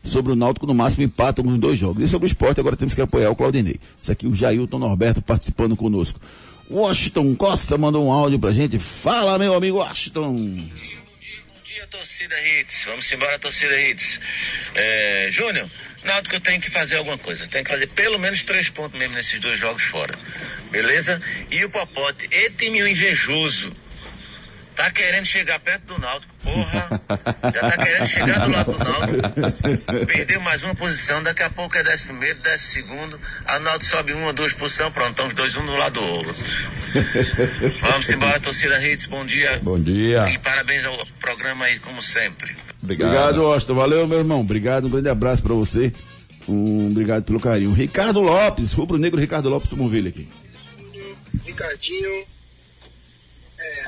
[0.04, 2.02] sobre o Náutico, no máximo empata nos dois jogos.
[2.02, 3.76] E sobre o esporte, agora temos que apoiar o Claudinei.
[4.00, 6.20] Isso aqui o Jailton Norberto participando conosco.
[6.70, 8.79] Washington Costa mandou um áudio pra gente.
[8.79, 10.33] Fala, meu amigo Washington.
[10.33, 12.85] Bom dia, torcida Hits.
[12.87, 14.20] Vamos embora, torcida Hits.
[14.74, 15.70] É, Júnior,
[16.05, 17.46] Náutico eu tenho que fazer alguma coisa.
[17.46, 20.16] Tem que fazer pelo menos três pontos mesmo nesses dois jogos fora.
[20.70, 21.22] Beleza?
[21.50, 23.72] E o Popote, e time invejoso.
[24.77, 27.01] Tá querendo chegar perto do Náutico, porra.
[27.43, 30.07] Já tá querendo chegar do lado do Náutico.
[30.07, 33.21] Perdeu mais uma posição, daqui a pouco é décimo primeiro, décimo segundo.
[33.47, 36.35] A Náutico sobe uma, duas posições, pronto, estão os dois um do lado do outro.
[37.81, 39.59] Vamos embora, torcida Hits, bom dia.
[39.62, 40.29] Bom dia.
[40.29, 42.55] E parabéns ao programa aí, como sempre.
[42.83, 43.75] Obrigado, obrigado Austin.
[43.75, 44.41] Valeu, meu irmão.
[44.43, 45.91] Obrigado, um grande abraço para você.
[46.47, 47.73] Um, obrigado pelo carinho.
[47.73, 50.29] Ricardo Lopes, rubro negro Ricardo Lopes, vamos ver ele aqui.
[51.45, 52.27] Ricardinho,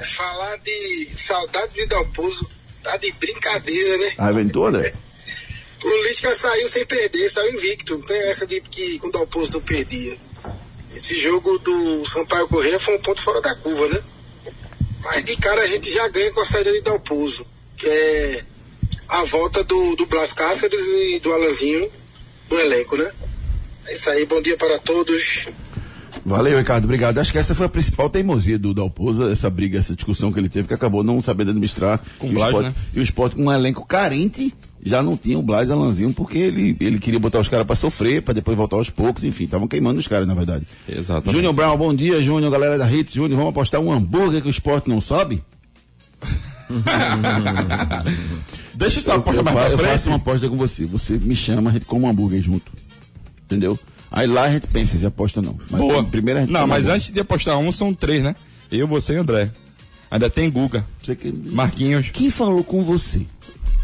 [0.00, 2.48] é, falar de saudade de Dalpozo
[2.82, 4.14] tá de brincadeira, né?
[4.18, 4.94] A aventura?
[5.82, 7.98] o Lisca saiu sem perder, saiu invicto.
[7.98, 10.16] Não tem essa de que o Dalpozo não perdia.
[10.94, 14.02] Esse jogo do Sampaio Correia foi um ponto fora da curva, né?
[15.02, 18.44] Mas de cara a gente já ganha com a saída de Dalpozo, que é
[19.08, 21.90] a volta do, do Blas Cáceres e do Alanzinho
[22.50, 23.12] no elenco, né?
[23.86, 25.48] É isso aí, bom dia para todos.
[26.28, 27.18] Valeu, Ricardo, obrigado.
[27.18, 30.48] Acho que essa foi a principal teimosia do Dalpoza, essa briga, essa discussão que ele
[30.48, 32.00] teve, que acabou não sabendo administrar.
[32.18, 32.74] Com e, Blas, o esporte, né?
[32.94, 36.76] e o esporte com um elenco carente, já não tinha o Blas Alanzinho, porque ele,
[36.80, 39.98] ele queria botar os caras para sofrer, para depois voltar aos poucos, enfim, estavam queimando
[40.00, 40.66] os caras, na verdade.
[40.88, 41.32] Exatamente.
[41.34, 43.14] Júnior Brown, bom dia, Júnior, galera da Hits.
[43.14, 45.42] Júnior, vamos apostar um hambúrguer que o esporte não sobe?
[48.74, 50.84] Deixa essa Eu, aposta eu, mais fa- pra eu faço uma aposta com você.
[50.86, 52.70] Você me chama, a gente come um hambúrguer junto.
[53.44, 53.78] Entendeu?
[54.10, 55.58] Aí lá a gente pensa se aposta ou não.
[55.70, 56.02] Mas Boa.
[56.04, 58.34] primeiro Não, mas antes de apostar um, são três, né?
[58.70, 59.50] Eu, você e André.
[60.10, 62.08] Ainda tem Guga, que- Marquinhos.
[62.12, 63.26] Quem falou com você?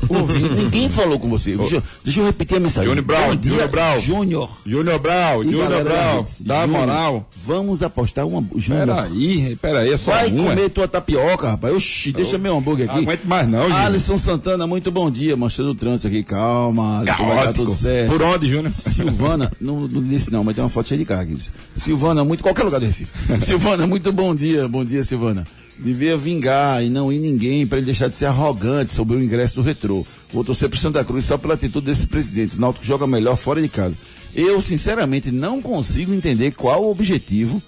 [0.09, 1.57] Ouvinte, Ninguém falou com você.
[1.57, 2.89] Deixa, eu- deixa eu repetir a mensagem.
[2.89, 4.01] Júnior dia, Júnior Brown.
[4.01, 4.51] Júnior.
[4.67, 6.27] Júnior Brau, Júnior Brau.
[6.41, 7.29] Dá moral.
[7.37, 8.45] Vamos apostar uma.
[8.57, 8.87] Júnior.
[8.87, 11.75] Peraí, peraí, é só Vai comer tua tapioca, rapaz.
[11.75, 12.97] Oxi, deixa meu hambúrguer aqui.
[12.97, 13.81] Não aguento mais não, Júnior.
[13.81, 15.37] Alisson Santana, muito bom dia.
[15.37, 16.23] Mostrando o trânsito aqui.
[16.23, 18.11] Calma, Alisson, vai dar tudo certo.
[18.11, 18.71] Por onde, Júnior?
[18.71, 21.37] Silvana, não, não disse não, mas tem uma foto cheia de aqui.
[21.75, 23.13] Silvana, muito, qualquer lugar do Recife.
[23.41, 25.45] Silvana, muito bom dia, bom dia, Silvana.
[25.79, 29.57] Devia vingar e não ir ninguém para ele deixar de ser arrogante sobre o ingresso
[29.57, 30.07] do retrô.
[30.33, 32.57] Vou torcer pro Santa Cruz só pela atitude desse presidente.
[32.57, 33.97] O Náutico joga melhor fora de casa.
[34.35, 37.63] Eu, sinceramente, não consigo entender qual o objetivo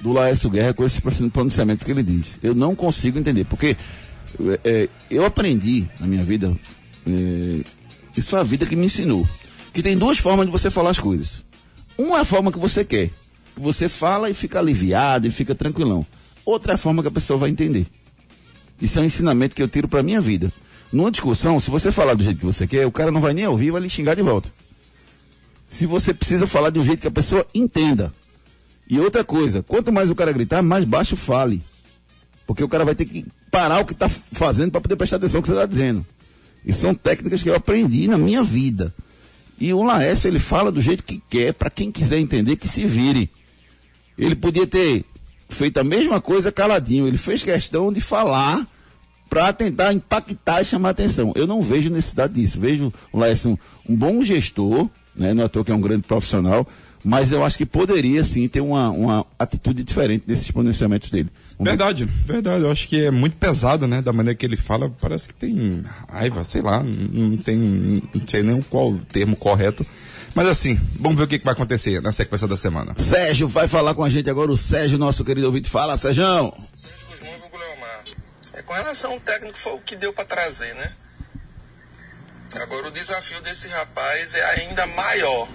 [0.00, 1.00] do Laércio Guerra com esses
[1.32, 2.38] pronunciamentos que ele diz.
[2.42, 3.76] Eu não consigo entender, porque
[4.40, 6.56] é, é, eu aprendi na minha vida,
[7.06, 7.64] é,
[8.16, 9.26] isso foi a vida que me ensinou,
[9.72, 11.44] que tem duas formas de você falar as coisas.
[11.96, 13.10] Uma é a forma que você quer,
[13.54, 16.04] que você fala e fica aliviado e fica tranquilão.
[16.44, 17.86] Outra forma que a pessoa vai entender.
[18.80, 20.52] Isso é um ensinamento que eu tiro para minha vida.
[20.92, 23.46] Numa discussão, se você falar do jeito que você quer, o cara não vai nem
[23.46, 24.52] ouvir, vai lhe xingar de volta.
[25.68, 28.12] Se você precisa falar de um jeito que a pessoa entenda.
[28.88, 31.62] E outra coisa, quanto mais o cara gritar, mais baixo fale.
[32.46, 35.38] Porque o cara vai ter que parar o que está fazendo para poder prestar atenção
[35.38, 36.04] no que você está dizendo.
[36.66, 38.94] E são técnicas que eu aprendi na minha vida.
[39.58, 42.84] E o Laércio, ele fala do jeito que quer, para quem quiser entender, que se
[42.84, 43.30] vire.
[44.18, 45.04] Ele podia ter
[45.52, 47.06] feito a mesma coisa caladinho.
[47.06, 48.66] Ele fez questão de falar
[49.28, 51.32] para tentar impactar e chamar atenção.
[51.34, 52.60] Eu não vejo necessidade disso.
[52.60, 55.32] Vejo o Laércio um, um bom gestor, né?
[55.32, 56.66] não é que é um grande profissional,
[57.04, 61.30] mas eu acho que poderia sim ter uma, uma atitude diferente nesses pronunciamentos dele.
[61.58, 61.64] Ver.
[61.64, 62.64] Verdade, verdade.
[62.64, 64.00] Eu acho que é muito pesado, né?
[64.00, 68.42] Da maneira que ele fala, parece que tem raiva, sei lá, não tem, não sei
[68.42, 69.84] nem qual o termo correto.
[70.34, 72.94] Mas assim, vamos ver o que, que vai acontecer na sequência da semana.
[72.98, 75.68] Sérgio vai falar com a gente agora, o Sérgio, nosso querido ouvinte.
[75.68, 76.24] Fala, Sérgio.
[76.74, 78.04] Sérgio Guzmão e Leomar.
[78.54, 80.92] É, com relação ao técnico, foi o que deu para trazer, né?
[82.62, 85.48] Agora, o desafio desse rapaz é ainda maior.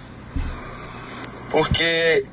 [1.50, 2.24] Porque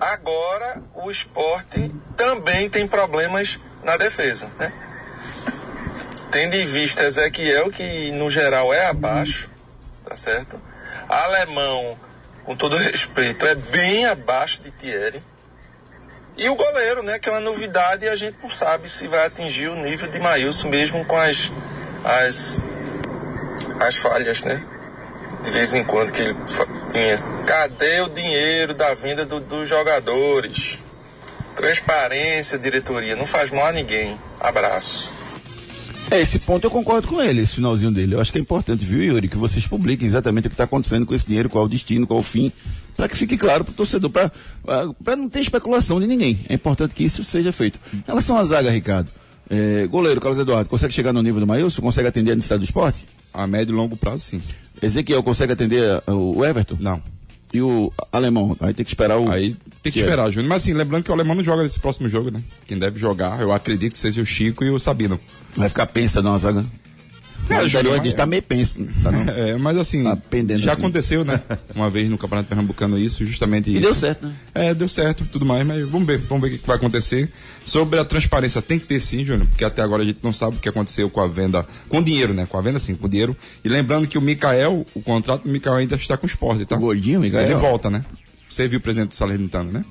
[0.00, 4.72] agora o esporte também tem problemas na defesa, né?
[6.30, 9.50] tendo em vista Ezequiel, que no geral é abaixo,
[10.04, 10.60] tá certo?
[11.08, 11.98] Alemão,
[12.44, 15.22] com todo respeito, é bem abaixo de Thierry.
[16.36, 17.18] E o goleiro, né?
[17.18, 20.20] Que é uma novidade e a gente não sabe se vai atingir o nível de
[20.20, 21.50] Maílson mesmo com as,
[22.04, 22.60] as,
[23.80, 24.62] as falhas, né?
[25.42, 26.34] De vez em quando que ele
[26.92, 27.18] tinha.
[27.44, 30.78] Cadê o dinheiro da venda do, dos jogadores?
[31.56, 34.20] Transparência, diretoria, não faz mal a ninguém.
[34.38, 35.17] Abraço.
[36.10, 38.14] É, esse ponto eu concordo com ele, esse finalzinho dele.
[38.14, 41.04] Eu acho que é importante, viu, Yuri, que vocês publiquem exatamente o que está acontecendo
[41.04, 42.50] com esse dinheiro, qual o destino, qual o fim,
[42.96, 46.38] para que fique claro para o torcedor, para não ter especulação de ninguém.
[46.48, 47.78] É importante que isso seja feito.
[47.92, 49.10] Em relação à zaga, Ricardo,
[49.50, 51.82] é, goleiro Carlos Eduardo, consegue chegar no nível do Maílson?
[51.82, 53.06] Consegue atender a necessidade do esporte?
[53.32, 54.42] A médio e longo prazo, sim.
[54.80, 56.78] Ezequiel consegue atender o Everton?
[56.80, 57.02] Não.
[57.52, 58.56] E o alemão?
[58.60, 59.30] Aí tem que esperar o.
[59.30, 60.32] Aí tem que, que esperar, é.
[60.32, 60.48] Júnior.
[60.48, 62.42] Mas assim, lembrando que o alemão não joga nesse próximo jogo, né?
[62.66, 65.18] Quem deve jogar, eu acredito que seja o Chico e o Sabino.
[65.56, 66.66] Vai ficar pensa na zaga.
[67.50, 68.78] É, o Júnior está meio penso.
[69.02, 70.16] Tá é, mas assim, tá
[70.56, 70.80] já assim.
[70.80, 71.40] aconteceu, né?
[71.74, 73.82] Uma vez no Campeonato Pernambucano isso, justamente e isso.
[73.82, 74.34] deu certo, né?
[74.54, 77.30] É, deu certo, tudo mais, mas vamos ver, vamos ver o que vai acontecer.
[77.64, 80.56] Sobre a transparência, tem que ter sim, Júnior, porque até agora a gente não sabe
[80.56, 82.46] o que aconteceu com a venda, com dinheiro, né?
[82.46, 83.36] Com a venda sim, com dinheiro.
[83.64, 86.76] E lembrando que o Mikael, o contrato do Mikael ainda está com o esporte, tá?
[86.76, 87.44] O gordinho, Mikael?
[87.44, 88.04] Ele volta, né?
[88.48, 89.84] Você viu o presidente do Salernitano, né?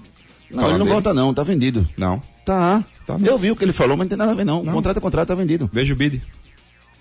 [0.49, 0.93] Não, Falando ele não dele.
[0.93, 1.87] volta não, tá vendido.
[1.97, 2.21] Não.
[2.45, 2.83] Tá.
[3.05, 4.63] tá eu vi o que ele falou, mas não tem nada a ver não.
[4.63, 4.73] não.
[4.73, 5.69] Contrato é contrato, tá vendido.
[5.71, 6.23] Veja o bid.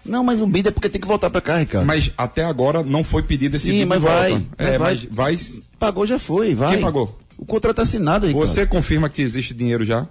[0.08, 1.86] Não, mas o bid é porque tem que voltar pra cá, Ricardo.
[1.86, 4.46] Mas até agora não foi pedido esse Sim, bid mas vai, volta.
[4.58, 4.94] É, vai.
[4.94, 5.38] mas vai.
[5.78, 6.74] Pagou já foi, vai.
[6.74, 7.18] Quem pagou?
[7.38, 8.46] O contrato assinado, Ricardo.
[8.46, 10.06] Você confirma que existe dinheiro já?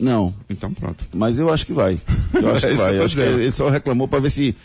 [0.00, 0.32] Não.
[0.48, 1.04] Então pronto.
[1.12, 2.00] Mas eu acho que vai.
[2.32, 2.98] Eu acho é que vai.
[2.98, 4.56] Eu acho que ele só reclamou para ver se.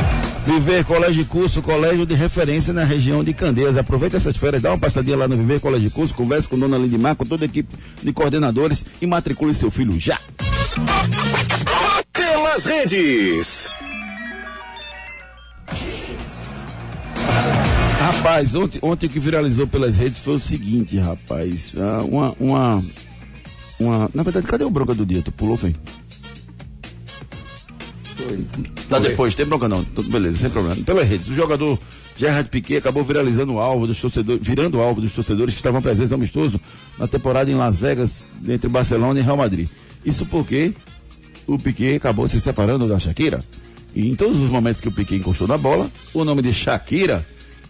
[0.45, 3.77] Viver Colégio de Curso, colégio de referência na região de Candeias.
[3.77, 6.77] Aproveite essas férias, dá uma passadinha lá no Viver Colégio de Curso, converse com Dona
[6.77, 10.19] Lindimar, com toda a equipe de coordenadores e matricule seu filho já.
[12.13, 13.69] Pelas redes.
[17.99, 21.73] Rapaz, ontem, ontem o que viralizou pelas redes foi o seguinte, rapaz.
[21.79, 22.85] Ah, uma, uma,
[23.79, 24.11] uma.
[24.13, 25.23] Na verdade, cadê o bronca do dia?
[25.23, 25.77] Tu pulou, vem?
[28.89, 29.83] Tá depois, tem bronca não.
[29.83, 30.77] Beleza, sem problema.
[30.85, 31.79] Pelas redes, o jogador
[32.17, 35.81] Gerard Piquet acabou viralizando o alvo dos torcedores, virando o alvo dos torcedores que estavam
[35.81, 36.61] presentes no amistoso
[36.99, 39.69] na temporada em Las Vegas, entre Barcelona e Real Madrid.
[40.05, 40.73] Isso porque
[41.47, 43.43] o Piquet acabou se separando da Shakira.
[43.95, 47.25] E em todos os momentos que o Piquet encostou na bola, o nome de Shakira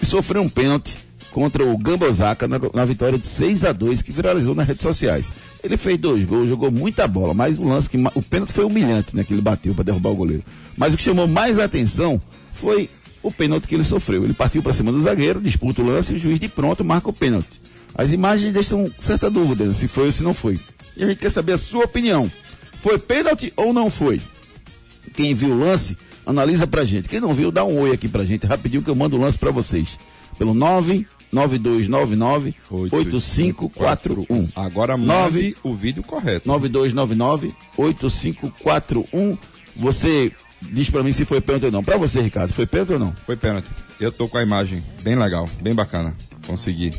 [0.00, 0.98] E sofreu um pênalti
[1.32, 5.32] contra o Gambosaka na, na vitória de 6 a 2 que viralizou nas redes sociais.
[5.64, 9.16] Ele fez dois gols, jogou muita bola, mas o lance que o pênalti foi humilhante,
[9.16, 10.44] né, que ele bateu para derrubar o goleiro.
[10.76, 12.20] Mas o que chamou mais atenção
[12.60, 12.88] foi
[13.22, 14.24] o pênalti que ele sofreu.
[14.24, 17.10] Ele partiu para cima do zagueiro, disputa o lance e o juiz de pronto marca
[17.10, 17.60] o pênalti.
[17.94, 20.58] As imagens deixam certa dúvida se foi ou se não foi.
[20.96, 22.30] E a gente quer saber a sua opinião.
[22.82, 24.20] Foi pênalti ou não foi?
[25.14, 27.08] Quem viu o lance, analisa pra gente.
[27.08, 29.38] Quem não viu, dá um oi aqui pra gente, rapidinho que eu mando o lance
[29.38, 29.98] pra vocês.
[30.38, 34.48] Pelo 99299 8541.
[34.56, 36.48] Agora mande o vídeo correto.
[36.48, 39.36] 9299 8541.
[39.76, 41.82] Você diz para mim se foi pênalti ou não.
[41.82, 43.14] Para você, Ricardo, foi pênalti ou não?
[43.24, 43.68] Foi pênalti.
[44.00, 46.14] Eu tô com a imagem bem legal, bem bacana.
[46.46, 46.92] Consegui.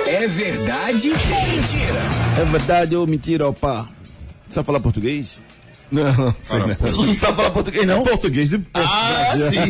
[0.05, 2.01] É verdade ou mentira?
[2.37, 3.87] É verdade ou mentira, opa?
[4.49, 5.41] Sabe falar português?
[5.89, 6.75] Não, não, sei, né?
[6.77, 8.03] Você não sabe falar português, não?
[8.03, 9.69] Português de Ah, sim.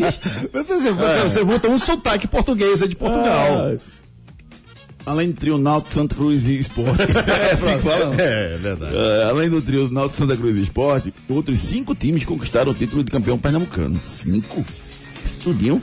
[0.52, 3.56] Você, você, você, você bota um sotaque português é de Portugal.
[3.56, 3.76] Ah,
[5.04, 7.02] além do trio Náutico, Santa Cruz e Esporte.
[7.02, 8.06] é assim que fala?
[8.06, 8.14] não?
[8.14, 8.96] É, verdade.
[8.96, 13.04] É, além do trio Náutico, Santa Cruz e Esporte, outros cinco times conquistaram o título
[13.04, 14.00] de campeão pernambucano.
[14.02, 14.64] Cinco?
[15.24, 15.82] Estudinho.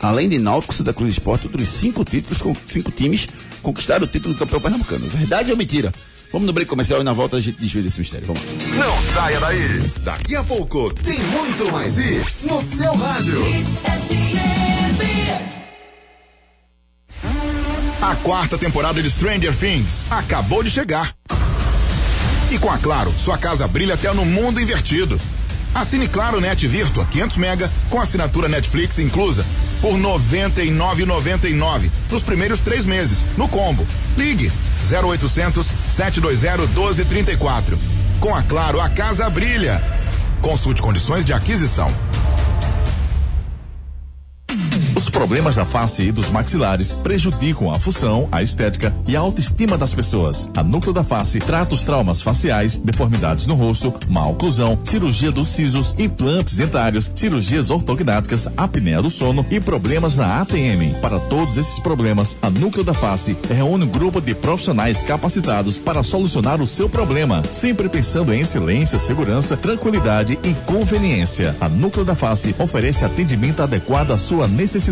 [0.00, 3.28] Além de Náutico, Santa Cruz e Esporte, outros cinco títulos, cinco times
[3.62, 5.08] conquistaram o título de campeão pernambucano.
[5.08, 5.92] Verdade ou mentira?
[6.32, 8.26] Vamos no break comercial e na volta a gente desvia esse mistério.
[8.26, 8.86] Vamos lá.
[8.86, 9.82] Não saia daí.
[10.02, 13.38] Daqui a pouco tem muito mais isso no seu rádio.
[18.02, 21.14] A quarta temporada de Stranger Things acabou de chegar.
[22.50, 25.20] E com a Claro, sua casa brilha até no mundo invertido.
[25.72, 29.46] Assine Claro Net Virtua 500 mega com assinatura Netflix inclusa
[29.80, 33.86] por R$ 99,99 nos primeiros três meses no combo.
[34.18, 34.50] Ligue
[34.90, 37.78] 0800 720 1234.
[38.18, 39.80] Com a Claro, a casa brilha.
[40.40, 41.94] Consulte condições de aquisição.
[45.02, 49.76] Os problemas da face e dos maxilares prejudicam a função, a estética e a autoestima
[49.76, 50.48] das pessoas.
[50.56, 55.48] A Núcleo da Face trata os traumas faciais, deformidades no rosto, má oclusão, cirurgia dos
[55.48, 60.94] sisos, implantes dentários, cirurgias ortognáticas, apneia do sono e problemas na ATM.
[61.00, 66.04] Para todos esses problemas, a Núcleo da Face reúne um grupo de profissionais capacitados para
[66.04, 71.56] solucionar o seu problema, sempre pensando em excelência, segurança, tranquilidade e conveniência.
[71.60, 74.91] A Núcleo da Face oferece atendimento adequado à sua necessidade.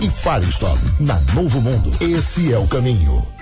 [0.00, 0.80] e Firestone.
[1.00, 3.39] Na Novo Mundo, esse é o caminho.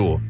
[0.00, 0.29] Pedro.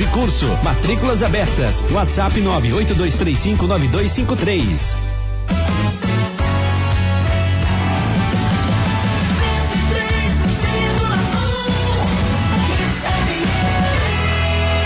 [0.00, 0.46] de curso.
[0.64, 1.84] Matrículas abertas.
[1.90, 4.96] WhatsApp 982359253.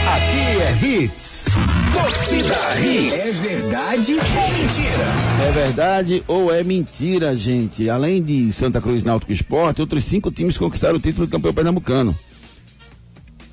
[0.08, 1.46] Aqui é Hits.
[1.92, 3.14] Torcida Hits.
[3.14, 5.06] É verdade ou é mentira?
[5.46, 7.88] É verdade ou é mentira, gente?
[7.88, 12.18] Além de Santa Cruz Náutico Esporte, outros cinco times conquistaram o título do campeão pernambucano.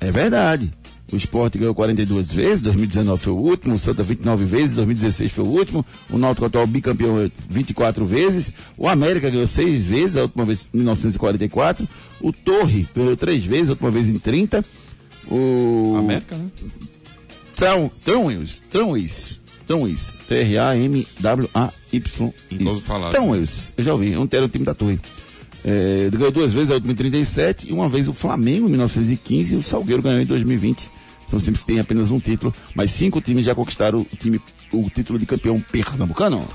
[0.00, 0.81] É verdade.
[1.12, 5.44] O Sport ganhou 42 vezes, 2019 foi o último, o Santa 29 vezes, 2016 foi
[5.44, 10.46] o último, o Náutico atual bicampeão 24 vezes, o América ganhou 6 vezes, a última
[10.46, 11.86] vez em 1944,
[12.18, 14.64] o Torre ganhou 3 vezes, a última vez em 30,
[15.30, 15.96] o...
[15.98, 16.46] América, né?
[17.54, 17.92] Trauns,
[18.70, 22.32] Trauns, Trauns, T-R-A-M-W-A-Y.
[23.10, 24.98] Trauns, eu já ouvi, ontem era o time da Torre.
[25.64, 29.54] É, ganhou duas vezes a última em 37 e uma vez o Flamengo em 1915
[29.54, 30.90] e o Salgueiro ganhou em 2020.
[31.40, 34.40] São que têm apenas um título, mas cinco times já conquistaram o, time,
[34.72, 36.46] o título de campeão pernambucano.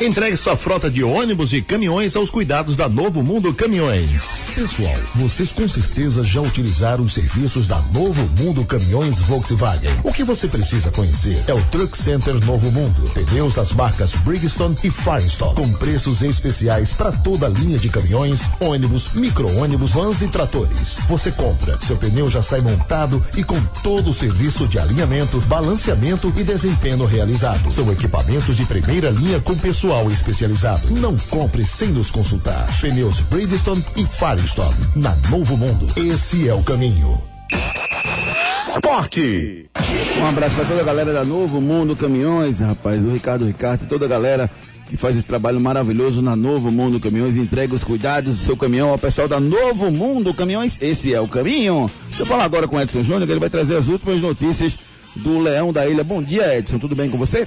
[0.00, 4.44] Entregue sua frota de ônibus e caminhões aos cuidados da Novo Mundo Caminhões.
[4.54, 9.90] Pessoal, vocês com certeza já utilizaram os serviços da Novo Mundo Caminhões Volkswagen.
[10.02, 13.02] O que você precisa conhecer é o Truck Center Novo Mundo.
[13.12, 18.40] Pneus das marcas Bridgestone e Firestone, com preços especiais para toda a linha de caminhões,
[18.58, 21.00] ônibus, micro-ônibus, vans e tratores.
[21.08, 26.32] Você compra, seu pneu já sai montado e com todo o serviço de alinhamento, balanceamento
[26.36, 27.59] e desempenho realizado.
[27.68, 30.90] São equipamentos de primeira linha com pessoal especializado.
[30.90, 32.66] Não compre sem nos consultar.
[32.80, 34.74] Pneus Bridgestone e Firestone.
[34.96, 35.86] Na Novo Mundo.
[35.96, 37.20] Esse é o caminho.
[38.58, 39.68] Esporte!
[40.20, 43.86] Um abraço para toda a galera da Novo Mundo Caminhões, rapaz, o Ricardo Ricardo e
[43.86, 44.50] toda a galera
[44.90, 48.90] que faz esse trabalho maravilhoso na Novo Mundo Caminhões, entrega os cuidados do seu caminhão
[48.90, 50.78] ao pessoal da Novo Mundo Caminhões.
[50.82, 51.88] Esse é o caminho.
[52.08, 54.76] Deixa eu falar agora com o Edson Júnior, que ele vai trazer as últimas notícias
[55.16, 56.04] do Leão da Ilha.
[56.04, 57.46] Bom dia, Edson, tudo bem com você?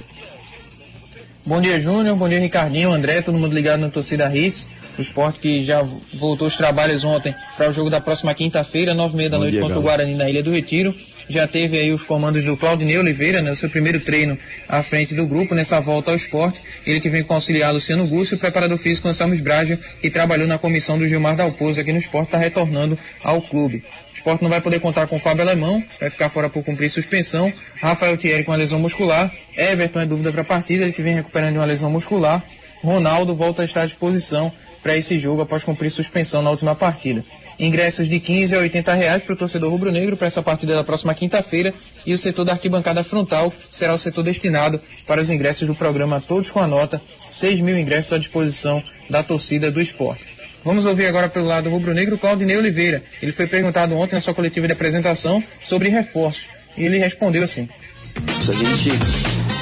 [1.46, 2.16] Bom dia, Júnior.
[2.16, 4.66] Bom dia, Ricardinho, André, todo mundo ligado na torcida Hits.
[4.96, 5.84] O esporte que já
[6.14, 9.58] voltou os trabalhos ontem para o jogo da próxima quinta-feira, nove e meia da noite,
[9.58, 10.94] contra o Guarani na Ilha do Retiro.
[11.28, 15.14] Já teve aí os comandos do Claudinei Oliveira, né, o seu primeiro treino à frente
[15.14, 16.60] do grupo nessa volta ao esporte.
[16.86, 20.58] Ele que vem com auxiliar Luciano Gúcio, o preparador físico Anselmo Braga, que trabalhou na
[20.58, 23.84] comissão do Gilmar Dalpozo aqui no esporte, está retornando ao clube.
[24.12, 26.90] O esporte não vai poder contar com o Fábio Alemão, vai ficar fora por cumprir
[26.90, 27.52] suspensão.
[27.80, 29.32] Rafael Thierry com a lesão muscular.
[29.56, 32.42] Everton é dúvida para a partida, ele que vem recuperando de uma lesão muscular.
[32.82, 34.52] Ronaldo volta a estar à disposição
[34.82, 37.24] para esse jogo após cumprir suspensão na última partida.
[37.58, 41.14] Ingressos de 15 a 80 reais para o torcedor rubro-negro para essa partida da próxima
[41.14, 41.72] quinta-feira
[42.04, 46.20] e o setor da arquibancada frontal será o setor destinado para os ingressos do programa
[46.20, 50.34] Todos com a Nota, 6 mil ingressos à disposição da torcida do esporte.
[50.64, 53.04] Vamos ouvir agora pelo lado rubro-negro Claudinei Oliveira.
[53.20, 57.68] Ele foi perguntado ontem na sua coletiva de apresentação sobre reforços e ele respondeu assim.
[58.16, 58.90] A gente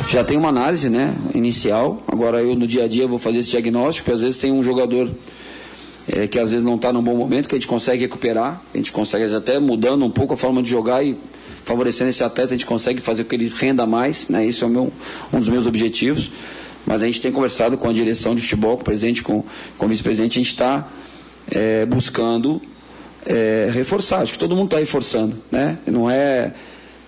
[0.09, 3.51] já tem uma análise né, inicial, agora eu no dia a dia vou fazer esse
[3.51, 5.11] diagnóstico, às vezes tem um jogador
[6.09, 8.77] é, que às vezes não está num bom momento, que a gente consegue recuperar, a
[8.77, 11.19] gente consegue até mudando um pouco a forma de jogar e
[11.65, 14.45] favorecendo esse atleta, a gente consegue fazer com que ele renda mais, né?
[14.45, 14.93] Isso é meu,
[15.33, 16.31] um dos meus objetivos.
[16.85, 19.45] Mas a gente tem conversado com a direção de futebol, com o presidente, com,
[19.79, 20.89] com o vice-presidente, a gente está
[21.49, 22.61] é, buscando
[23.25, 24.21] é, reforçar.
[24.21, 25.79] Acho que todo mundo está reforçando, né?
[25.87, 26.53] Não é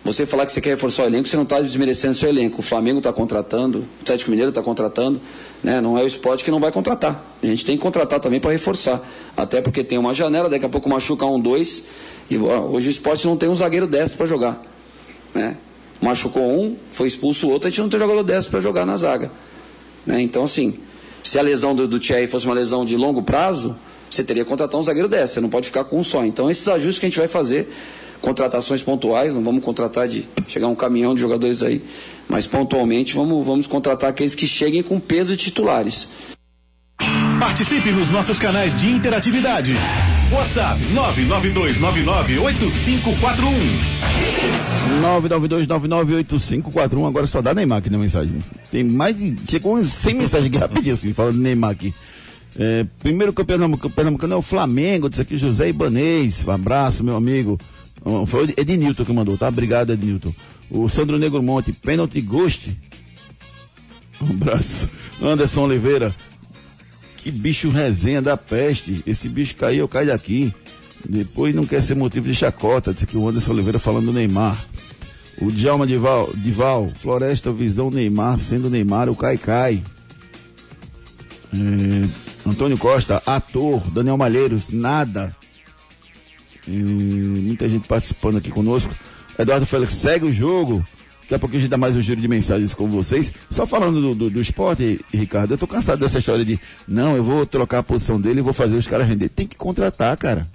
[0.05, 2.61] você falar que você quer reforçar o elenco, você não está desmerecendo seu elenco.
[2.61, 5.20] O Flamengo está contratando, o Atlético Mineiro está contratando,
[5.64, 5.80] né?
[5.80, 7.24] Não é o esporte que não vai contratar.
[7.42, 9.02] A gente tem que contratar também para reforçar.
[9.34, 11.86] Até porque tem uma janela, daqui a pouco machuca um, dois.
[12.28, 14.62] E ó, hoje o esporte não tem um zagueiro destro para jogar.
[15.34, 15.56] Né?
[16.02, 18.98] Machucou um, foi expulso o outro, a gente não tem jogador destro para jogar na
[18.98, 19.32] zaga.
[20.04, 20.20] Né?
[20.20, 20.78] Então, assim,
[21.24, 23.74] se a lesão do, do Thierry fosse uma lesão de longo prazo,
[24.10, 26.26] você teria que contratar um zagueiro destro, você não pode ficar com um só.
[26.26, 27.72] Então, esses ajustes que a gente vai fazer,
[28.25, 31.85] contratações pontuais, não vamos contratar de chegar um caminhão de jogadores aí,
[32.27, 36.09] mas pontualmente vamos, vamos contratar aqueles que cheguem com peso de titulares.
[37.39, 39.75] Participe nos nossos canais de interatividade.
[40.33, 41.05] WhatsApp 992998541.
[45.03, 47.07] 992998541.
[47.07, 48.39] Agora só dá Neymar aqui na mensagem.
[48.70, 49.37] Tem mais de.
[49.47, 51.93] Chegou umas 100 mensagens aqui rapidinho, assim, falando de Neymar aqui.
[52.59, 56.43] É, primeiro campeão pernambucano é o Flamengo, disse aqui José Ibanês.
[56.47, 57.59] Um abraço, meu amigo.
[58.26, 59.48] Foi Ednilton que mandou, tá?
[59.48, 60.34] Obrigado, Ednilton.
[60.70, 62.76] O Sandro Negro Monte, pênalti Ghost.
[64.20, 64.90] Um abraço.
[65.22, 66.14] Anderson Oliveira.
[67.18, 69.02] Que bicho resenha da peste.
[69.07, 70.52] Esse bicho caiu, eu caio daqui.
[71.09, 72.92] Depois não quer ser motivo de chacota.
[72.92, 74.62] Disse aqui o Anderson Oliveira falando do Neymar.
[75.40, 79.82] O Djalma Dival, Dival, Floresta Visão Neymar, sendo Neymar o Cai.
[81.52, 85.34] É, Antônio Costa, ator, Daniel Malheiros, nada.
[86.66, 88.94] Muita gente participando aqui conosco.
[89.38, 90.84] Eduardo Félix segue o jogo.
[91.22, 93.32] Daqui a pouco a gente dá mais um giro de mensagens com vocês.
[93.48, 97.24] Só falando do, do, do esporte, Ricardo, eu tô cansado dessa história de não, eu
[97.24, 99.30] vou trocar a posição dele e vou fazer os caras render.
[99.30, 100.46] Tem que contratar, cara.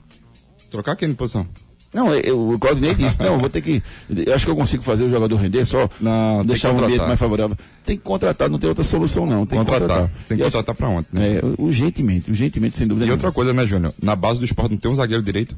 [0.70, 1.48] Trocar quem de posição?
[1.92, 3.82] Não, eu, o Claudinei disse, não, eu vou ter que.
[4.10, 7.20] Eu acho que eu consigo fazer o jogador render, só não, deixar um ambiente mais
[7.20, 7.58] favorável.
[7.84, 9.44] Tem que contratar, não tem outra solução, não.
[9.44, 9.80] Tem contratar.
[9.80, 10.28] que contratar.
[10.28, 11.38] Tem que contratar para ontem, né?
[11.38, 13.08] É, urgentemente, urgentemente, sem dúvida.
[13.08, 13.92] E outra coisa, né, Júnior?
[14.02, 15.56] Na base do esporte não tem um zagueiro direito?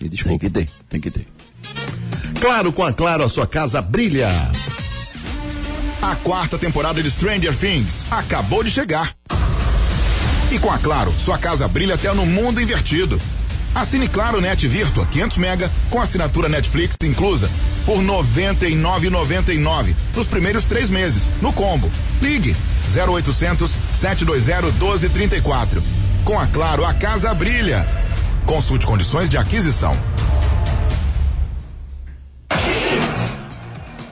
[0.00, 0.38] Me desculpa.
[0.38, 1.26] Tem que ter, tem que ter.
[2.40, 4.28] Claro, com a Claro, a sua casa brilha.
[6.02, 9.12] A quarta temporada de Stranger Things acabou de chegar.
[10.52, 13.20] E com a Claro, sua casa brilha até no mundo invertido.
[13.74, 17.50] Assine Claro Net Virtua 500 mega com assinatura Netflix inclusa
[17.84, 21.90] por 99,99 nos primeiros três meses no combo.
[22.22, 22.56] Ligue
[22.94, 23.70] 0800
[24.00, 25.82] 720 1234.
[26.24, 27.86] Com a Claro a casa brilha.
[28.46, 29.96] Consulte condições de aquisição.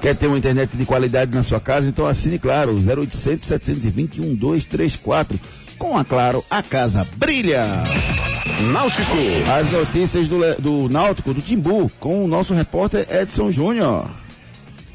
[0.03, 1.89] Quer ter uma internet de qualidade na sua casa?
[1.89, 5.39] Então assine Claro 0800 720 1234.
[5.79, 7.65] Com a Claro a casa brilha.
[8.73, 9.17] Náutico.
[9.59, 14.11] As notícias do, do Náutico, do Timbu, com o nosso repórter Edson Júnior.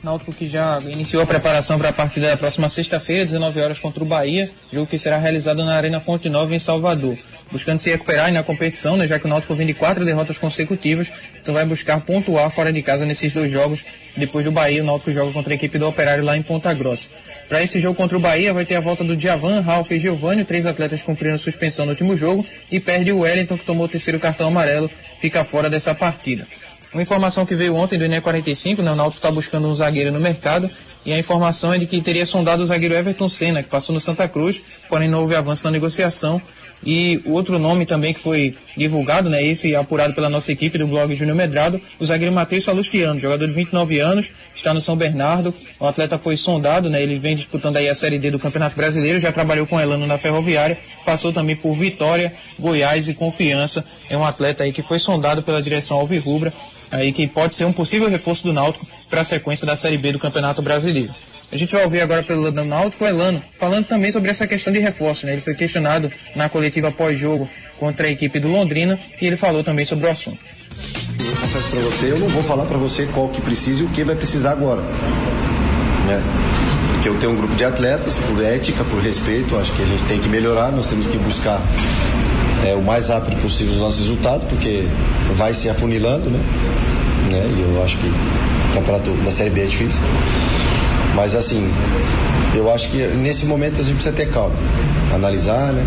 [0.04, 4.04] Náutico que já iniciou a preparação para a partida da próxima sexta-feira, 19 horas contra
[4.04, 7.18] o Bahia, jogo que será realizado na Arena Fonte Nova em Salvador.
[7.52, 11.12] Buscando se recuperar na competição, né, já que o Náutico vem de quatro derrotas consecutivas,
[11.42, 13.84] então vai buscar pontuar fora de casa nesses dois jogos.
[14.16, 17.08] Depois do Bahia, o Náutico joga contra a equipe do Operário lá em Ponta Grossa.
[17.48, 20.46] Para esse jogo contra o Bahia, vai ter a volta do Djavan, Ralf e Giovanni,
[20.46, 24.20] três atletas cumprindo suspensão no último jogo, e perde o Wellington, que tomou o terceiro
[24.20, 26.46] cartão amarelo, fica fora dessa partida.
[26.94, 30.12] Uma informação que veio ontem do Enem 45, né, o Náutico está buscando um zagueiro
[30.12, 30.70] no mercado,
[31.06, 34.02] e a informação é de que teria sondado o zagueiro Everton Senna, que passou no
[34.02, 36.42] Santa Cruz, porém não houve avanço na negociação.
[36.86, 40.88] E o outro nome também que foi divulgado, né, esse apurado pela nossa equipe do
[40.88, 45.54] blog Júnior Medrado, o zagueiro Matheus Salustiano, jogador de 29 anos, está no São Bernardo.
[45.80, 49.20] O atleta foi sondado, né, ele vem disputando aí a Série D do Campeonato Brasileiro,
[49.20, 53.84] já trabalhou com Elano na Ferroviária, passou também por Vitória, Goiás e Confiança.
[54.10, 56.54] É um atleta aí que foi sondado pela direção Alvirrubra,
[56.90, 60.14] aí que pode ser um possível reforço do Náutico para a sequência da Série B
[60.14, 61.14] do Campeonato Brasileiro.
[61.52, 64.72] A gente vai ouvir agora pelo lado Náutico o Elano, falando também sobre essa questão
[64.72, 65.26] de reforço.
[65.26, 65.34] Né?
[65.34, 69.84] Ele foi questionado na coletiva pós-jogo contra a equipe do Londrina e ele falou também
[69.84, 70.38] sobre o assunto.
[71.20, 73.90] Eu confesso para você, eu não vou falar para você qual que precisa e o
[73.90, 74.82] que vai precisar agora.
[74.82, 76.22] Né?
[76.94, 80.04] Porque eu tenho um grupo de atletas, por ética, por respeito, acho que a gente
[80.04, 81.62] tem que melhorar, nós temos que buscar
[82.66, 84.86] é, o mais rápido possível os nossos resultados, porque
[85.34, 86.40] vai se afunilando, né?
[87.32, 87.44] né?
[87.58, 90.02] E eu acho que o campeonato da Série B é difícil.
[91.20, 91.70] Mas assim,
[92.56, 94.56] eu acho que nesse momento a gente precisa ter calma,
[95.14, 95.86] analisar, né?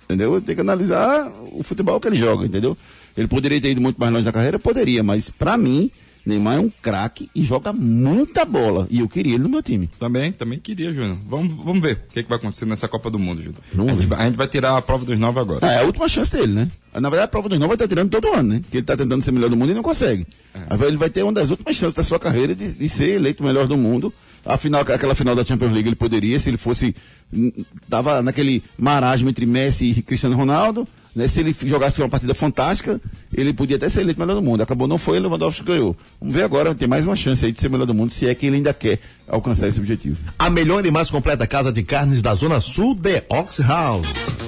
[0.05, 0.33] Entendeu?
[0.33, 2.75] Eu tenho que analisar o futebol que ele joga, entendeu?
[3.15, 4.59] Ele poderia ter ido muito mais longe na carreira?
[4.59, 5.91] Poderia, mas para mim,
[6.29, 8.87] Neymar é um craque e joga muita bola.
[8.91, 9.89] E eu queria ele no meu time.
[9.99, 11.17] Também, também queria, Júnior.
[11.29, 13.61] Vamos, vamos ver o que, é que vai acontecer nessa Copa do Mundo, Júnior.
[13.91, 15.61] A, gente vai- a gente vai tirar a prova dos nove agora.
[15.67, 16.71] Ah, é a última chance dele, né?
[16.95, 18.61] Na verdade, a prova dos novos vai estar tirando todo ano, né?
[18.61, 20.27] Porque ele está tentando ser melhor do mundo e não consegue.
[20.69, 23.43] Aí ele vai ter uma das últimas chances da sua carreira de, de ser eleito
[23.43, 24.13] o melhor do mundo.
[24.45, 26.95] Afinal, aquela final da Champions League ele poderia, se ele fosse.
[27.33, 27.53] hum,
[27.89, 30.87] Tava naquele marasmo entre Messi e Cristiano Ronaldo.
[31.19, 31.27] Né?
[31.27, 33.01] Se ele jogasse uma partida fantástica,
[33.35, 34.63] ele podia até ser eleito melhor do mundo.
[34.63, 35.97] Acabou, não foi, Lewandowski ganhou.
[36.21, 38.35] Vamos ver agora, tem mais uma chance aí de ser melhor do mundo, se é
[38.37, 40.17] que ele ainda quer alcançar esse objetivo.
[40.39, 44.48] A melhor e mais completa casa de carnes da Zona Sul de Ox House.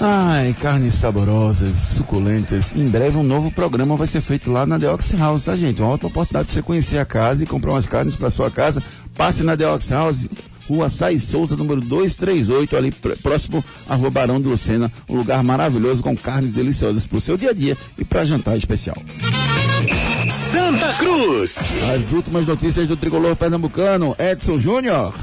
[0.00, 2.74] Ai, carnes saborosas, suculentas.
[2.76, 5.80] Em breve um novo programa vai ser feito lá na Deox House, tá, gente?
[5.80, 8.82] Uma outra oportunidade para você conhecer a casa e comprar umas carnes para sua casa.
[9.16, 10.28] Passe na Deox House,
[10.68, 12.90] Rua Sai Souza, número 238, ali
[13.22, 14.92] próximo à Rua Barão de Lucena.
[15.08, 18.56] Um lugar maravilhoso com carnes deliciosas para o seu dia a dia e para jantar
[18.56, 18.96] especial.
[20.30, 21.56] Santa Cruz.
[21.94, 25.14] As últimas notícias do tricolor pernambucano, Edson Júnior.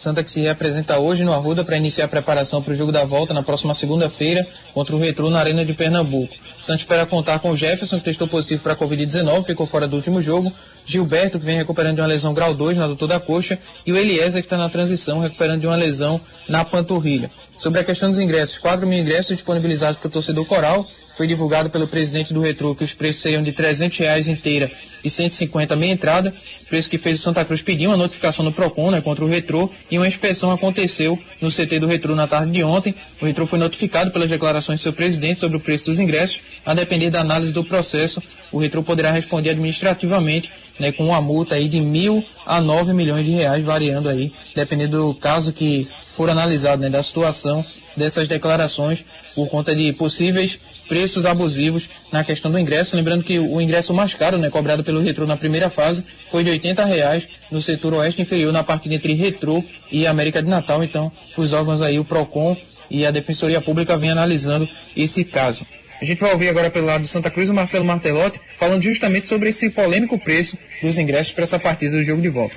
[0.00, 3.04] Santa que se representa hoje no Arruda para iniciar a preparação para o jogo da
[3.04, 6.34] volta na próxima segunda-feira contra o Retro na Arena de Pernambuco.
[6.58, 9.96] Santa espera contar com o Jefferson, que testou positivo para a Covid-19, ficou fora do
[9.96, 10.50] último jogo,
[10.86, 13.96] Gilberto, que vem recuperando de uma lesão grau 2 na doutor da coxa, e o
[13.96, 17.30] Eliezer, que está na transição, recuperando de uma lesão na panturrilha.
[17.58, 20.86] Sobre a questão dos ingressos, 4 mil ingressos disponibilizados para o torcedor coral,
[21.20, 24.72] foi divulgado pelo presidente do Retro que os preços seriam de 300 reais inteira
[25.04, 26.32] e 150 meia entrada,
[26.66, 29.70] preço que fez o Santa Cruz pedir uma notificação no PROCON né, contra o Retro
[29.90, 32.94] e uma inspeção aconteceu no CT do Retro na tarde de ontem.
[33.20, 36.40] O Retro foi notificado pelas declarações do seu presidente sobre o preço dos ingressos.
[36.64, 41.54] A depender da análise do processo, o Retro poderá responder administrativamente né, com uma multa
[41.54, 46.30] aí de mil a nove milhões de reais, variando aí, dependendo do caso que for
[46.30, 47.62] analisado, né, da situação
[47.96, 52.96] dessas declarações por conta de possíveis preços abusivos na questão do ingresso.
[52.96, 56.50] Lembrando que o ingresso mais caro, né, cobrado pelo Retro na primeira fase, foi de
[56.50, 60.82] 80 reais no setor oeste inferior, na parte entre Retro e América de Natal.
[60.82, 62.56] Então, os órgãos aí, o PROCON
[62.90, 65.64] e a Defensoria Pública, vêm analisando esse caso.
[66.00, 69.26] A gente vai ouvir agora pelo lado do Santa Cruz o Marcelo Martelotti falando justamente
[69.26, 72.56] sobre esse polêmico preço dos ingressos para essa partida do jogo de volta.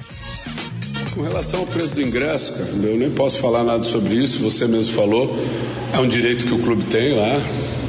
[1.14, 4.66] Com relação ao preço do ingresso, cara, eu nem posso falar nada sobre isso, você
[4.66, 5.38] mesmo falou,
[5.93, 7.39] é um direito que o clube tem lá,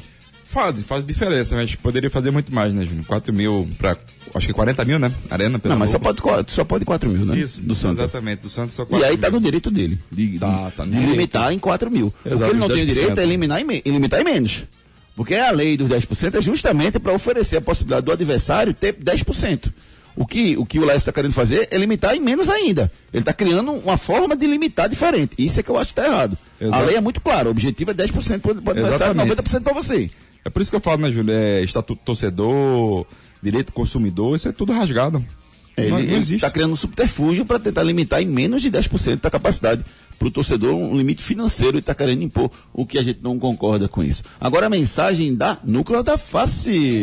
[0.53, 3.07] Faz, faz diferença, mas poderia fazer muito mais, né, Júnior?
[3.07, 3.96] 4 mil para
[4.34, 5.11] acho que 40 mil, né?
[5.30, 7.38] Arena Não, mas só pode, só pode 4 mil, né?
[7.38, 7.98] Isso, do Santos.
[8.00, 9.20] Exatamente, do Santos só 4 E aí mil.
[9.20, 11.11] tá no direito dele, de, Tá, tá de direito.
[11.11, 12.09] limitar em 4 mil.
[12.09, 12.92] O que Exato, ele não tem o 10%.
[12.92, 14.64] direito é eliminar limitar em menos.
[15.16, 19.72] Porque a lei dos 10% é justamente para oferecer a possibilidade do adversário ter 10%.
[20.14, 22.92] O que o, que o Léo está querendo fazer é limitar em menos ainda.
[23.12, 25.32] Ele está criando uma forma de limitar diferente.
[25.38, 26.36] Isso é que eu acho que está errado.
[26.61, 26.82] Exato.
[26.82, 27.48] A lei é muito clara.
[27.48, 29.36] O objetivo é 10% para o adversário, Exatamente.
[29.36, 30.11] 90% para você.
[30.45, 31.32] É por isso que eu falo, né, Júlio?
[31.32, 33.07] É, estatuto torcedor,
[33.43, 35.24] direito do consumidor, isso é tudo rasgado.
[35.76, 36.34] Ele não, existe.
[36.34, 39.82] está criando um subterfúgio para tentar limitar em menos de 10% da capacidade
[40.18, 43.38] para o torcedor, um limite financeiro e está querendo impor o que a gente não
[43.38, 44.22] concorda com isso.
[44.38, 47.03] Agora a mensagem da Núcleo da Face.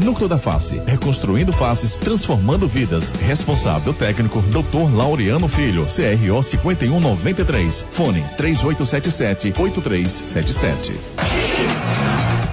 [0.00, 3.12] Núcleo da Face, reconstruindo faces, transformando vidas.
[3.26, 4.92] Responsável técnico, Dr.
[4.92, 7.86] Laureano Filho, CRO 5193.
[7.92, 10.92] Fone 3877 8377.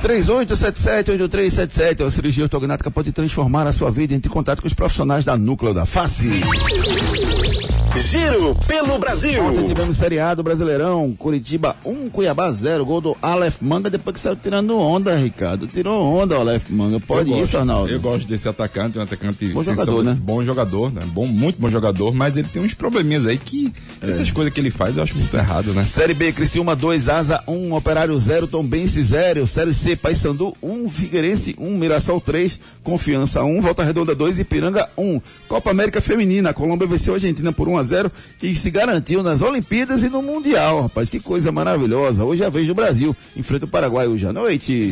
[0.02, 2.06] 3877-8377.
[2.06, 4.14] A cirurgia ortognática pode transformar a sua vida.
[4.14, 6.30] Entre em contato com os profissionais da Núcleo da Face.
[7.98, 9.44] Giro pelo Brasil.
[9.44, 13.90] Ontem tivemos Série A do Brasileirão, Curitiba 1, um, Cuiabá 0, gol do Aleph Manga,
[13.90, 15.68] depois que saiu tirando onda, Ricardo.
[15.68, 17.00] Tirou onda o Aleph Manga.
[17.00, 17.92] Pode eu isso, Arnaldo?
[17.92, 20.18] Eu gosto desse atacante, um atacante bom jogador, né?
[20.22, 21.02] Bom jogador, né?
[21.08, 24.10] Bom, muito bom jogador, mas ele tem uns probleminhas aí que é.
[24.10, 25.84] essas coisas que ele faz eu acho muito errado, né?
[25.84, 30.72] Série B, Criciúma 2, Asa 1, um, Operário 0, Tombense 0, Série C, Paysandu 1,
[30.72, 35.04] um, Figueirense 1, um, Mirassol 3, Confiança 1, um, Volta Redonda 2 e Piranga 1.
[35.04, 35.22] Um.
[35.48, 38.12] Copa América Feminina, Colômbia venceu a Argentina por 1 a 0
[38.42, 41.10] e se garantiu nas Olimpíadas e no Mundial, rapaz.
[41.10, 42.24] Que coisa maravilhosa.
[42.24, 43.16] Hoje é a vez do Brasil.
[43.36, 44.92] Enfrenta o Paraguai hoje à noite.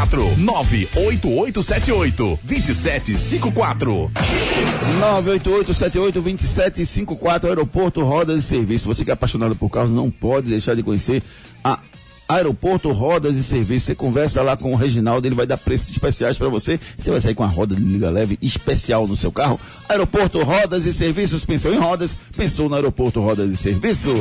[0.37, 4.11] 98878 2754.
[4.99, 8.87] 98878 2754 Aeroporto Rodas e Serviços.
[8.87, 11.21] Você que é apaixonado por carros não pode deixar de conhecer
[11.63, 11.79] a
[12.31, 13.87] Aeroporto Rodas e Serviços.
[13.87, 16.79] Você conversa lá com o Reginaldo, ele vai dar preços especiais para você.
[16.97, 19.59] Você vai sair com a roda de liga leve especial no seu carro.
[19.89, 21.43] Aeroporto Rodas e Serviços.
[21.43, 22.17] Pensou em rodas?
[22.35, 24.13] Pensou no Aeroporto Rodas e Serviços.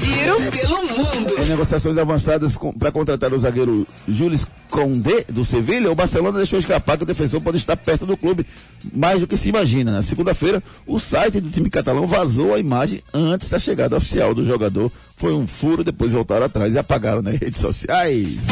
[0.00, 1.42] Giro pelo mundo.
[1.42, 6.96] Em negociações avançadas para contratar o zagueiro Júlio Condé do Sevilha, o Barcelona deixou escapar
[6.96, 8.46] que o defensor pode estar perto do clube
[8.92, 9.92] mais do que se imagina.
[9.92, 14.44] Na segunda-feira, o site do time catalão vazou a imagem antes da chegada oficial do
[14.44, 14.90] jogador.
[15.16, 18.46] Foi um furo, depois voltaram atrás e apagaram nas redes sociais.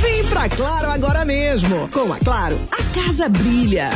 [0.00, 1.88] Vem pra Claro agora mesmo.
[1.88, 3.90] Com a Claro, a casa brilha.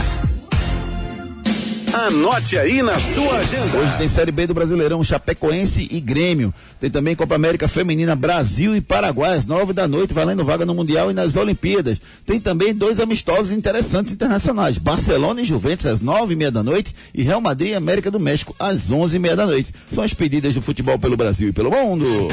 [1.95, 3.79] Anote aí na sua agenda.
[3.79, 6.53] Hoje tem Série B do Brasileirão, Chapecoense e Grêmio.
[6.81, 10.75] Tem também Copa América Feminina Brasil e Paraguai, às nove da noite, valendo vaga no
[10.75, 12.01] Mundial e nas Olimpíadas.
[12.27, 14.77] Tem também dois amistosos interessantes internacionais.
[14.77, 18.19] Barcelona e Juventus, às nove e meia da noite, e Real Madrid e América do
[18.19, 19.73] México, às onze e meia da noite.
[19.89, 22.27] São as pedidas do futebol pelo Brasil e pelo mundo.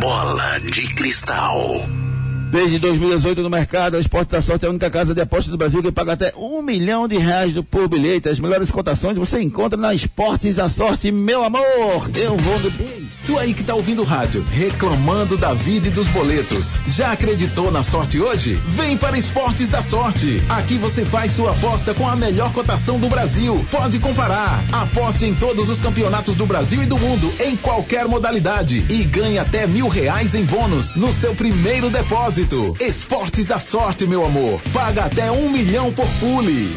[0.00, 1.86] Bola de cristal.
[2.52, 5.56] Desde 2018 no mercado, a Esporte da Sorte é a única casa de apostas do
[5.56, 8.28] Brasil que paga até um milhão de reais por bilhete.
[8.28, 12.10] As melhores cotações você encontra na Esportes da Sorte, meu amor.
[12.14, 12.70] Eu vou no
[13.24, 16.76] Tu aí que tá ouvindo o rádio, reclamando da vida e dos boletos.
[16.88, 18.60] Já acreditou na sorte hoje?
[18.66, 20.42] Vem para Esportes da Sorte.
[20.48, 23.64] Aqui você faz sua aposta com a melhor cotação do Brasil.
[23.70, 24.64] Pode comparar.
[24.72, 28.84] Aposte em todos os campeonatos do Brasil e do mundo, em qualquer modalidade.
[28.88, 32.41] E ganhe até mil reais em bônus no seu primeiro depósito.
[32.80, 34.60] Esportes da Sorte, meu amor.
[34.72, 36.70] Paga até um milhão por pule.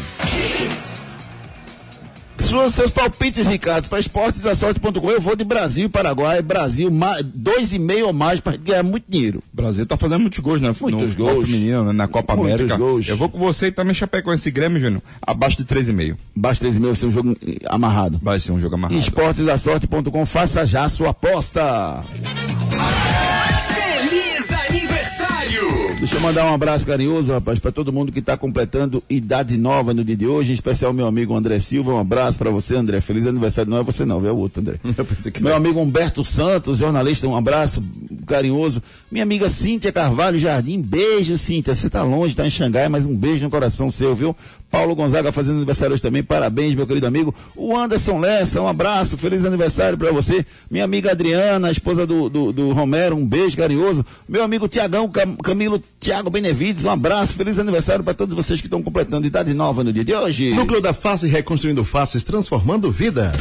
[2.38, 5.10] Suas, seus palpites, Ricardo, para esportesdasorte.com.
[5.10, 6.40] Eu vou de Brasil e Paraguai.
[6.40, 9.42] Brasil, mais, dois e meio ou mais para ganhar muito dinheiro.
[9.52, 10.72] O Brasil tá fazendo muitos gols, né?
[10.80, 11.44] Muitos no gols.
[11.50, 11.92] feminino, né?
[11.92, 12.76] na Copa Muitos América.
[12.76, 13.08] gols.
[13.08, 15.02] Eu vou com você e também chapéu com esse Grêmio, Júnior.
[15.20, 16.16] Abaixo de 3,5.
[16.36, 18.20] Abaixo de 3,5 vai ser um jogo eh, amarrado.
[18.22, 18.96] Vai ser um jogo amarrado.
[19.00, 20.24] Esportesdasorte.com.
[20.24, 22.04] Faça já a sua aposta.
[25.98, 29.94] Deixa eu mandar um abraço carinhoso, rapaz, para todo mundo que está completando idade nova
[29.94, 31.94] no dia de hoje, em especial meu amigo André Silva.
[31.94, 33.00] Um abraço para você, André.
[33.00, 33.70] Feliz aniversário.
[33.70, 34.78] Não é você, não, é o outro, André.
[35.40, 37.82] meu amigo Humberto Santos, jornalista, um abraço
[38.26, 38.82] carinhoso.
[39.10, 41.74] Minha amiga Cíntia Carvalho Jardim, beijo, Cíntia.
[41.74, 44.36] Você tá longe, tá em Xangai, mas um beijo no coração seu, viu?
[44.70, 46.22] Paulo Gonzaga fazendo aniversário hoje também.
[46.22, 47.34] Parabéns, meu querido amigo.
[47.54, 50.44] O Anderson Lessa, um abraço, feliz aniversário para você.
[50.70, 54.04] Minha amiga Adriana, a esposa do, do, do Romero, um beijo carinhoso.
[54.28, 58.66] Meu amigo Tiagão Cam- Camilo Tiago Benevides, um abraço, feliz aniversário para todos vocês que
[58.66, 60.52] estão completando idade nova no dia de hoje.
[60.54, 63.32] Núcleo da Face reconstruindo faces, transformando vida.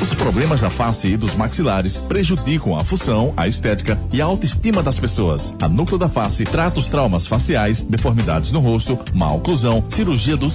[0.00, 4.82] Os problemas da face e dos maxilares prejudicam a função, a estética e a autoestima
[4.82, 5.54] das pessoas.
[5.60, 10.54] A Núcleo da Face trata os traumas faciais, deformidades no rosto, má oclusão, cirurgia dos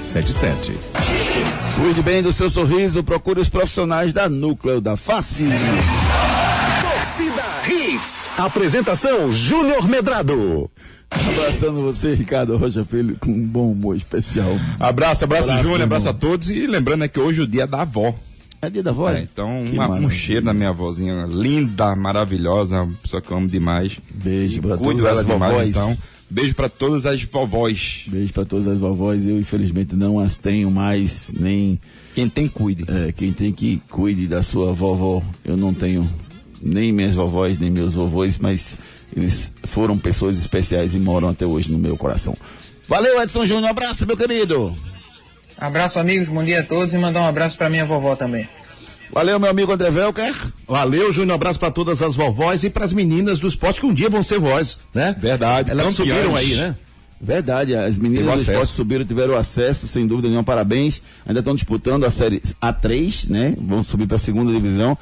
[0.00, 0.72] 8377.
[1.76, 5.44] Cuide bem do seu sorriso, procure os profissionais da Núcleo da Face.
[6.82, 8.28] Torcida Hits.
[8.36, 10.70] Apresentação Júnior Medrado.
[11.10, 14.58] Abraçando você, Ricardo Rocha Filho, com um bom humor especial.
[14.80, 16.50] Abraço, abraço, Abraço, Júnior, abraço a todos.
[16.50, 18.12] E lembrando é que hoje é o dia da avó.
[18.60, 19.10] É dia da avó?
[19.10, 23.46] É, então, uma- um cheiro da minha avózinha, linda, maravilhosa, uma pessoa que eu amo
[23.46, 23.92] demais.
[24.12, 25.68] Beijo pra Cuido todas as demais, vovós.
[25.68, 25.96] então.
[26.34, 28.06] Beijo pra todas as vovós.
[28.08, 29.24] Beijo pra todas as vovós.
[29.24, 31.80] Eu, infelizmente, não as tenho mais, nem.
[32.12, 32.84] Quem tem, cuide.
[32.88, 35.22] É, quem tem que cuide da sua vovó.
[35.44, 36.04] Eu não tenho
[36.60, 38.76] nem minhas vovós, nem meus vovôs, mas
[39.16, 42.36] eles foram pessoas especiais e moram até hoje no meu coração.
[42.88, 43.66] Valeu, Edson Júnior.
[43.66, 44.76] Um abraço, meu querido.
[45.56, 48.48] Abraço, amigos, bom dia a todos e mandar um abraço pra minha vovó também.
[49.10, 50.34] Valeu, meu amigo André Velker.
[50.66, 51.32] Valeu, Júnior.
[51.32, 54.22] Um abraço pra todas as vovós e pras meninas do esporte que um dia vão
[54.22, 55.14] ser vós, né?
[55.18, 55.70] Verdade.
[55.70, 56.08] Elas campeãs.
[56.08, 56.74] subiram aí, né?
[57.20, 61.00] Verdade, as meninas do esporte subiram, tiveram acesso, sem dúvida nenhuma, parabéns.
[61.24, 63.56] Ainda estão disputando a série A3, né?
[63.58, 64.98] Vão subir para a segunda divisão.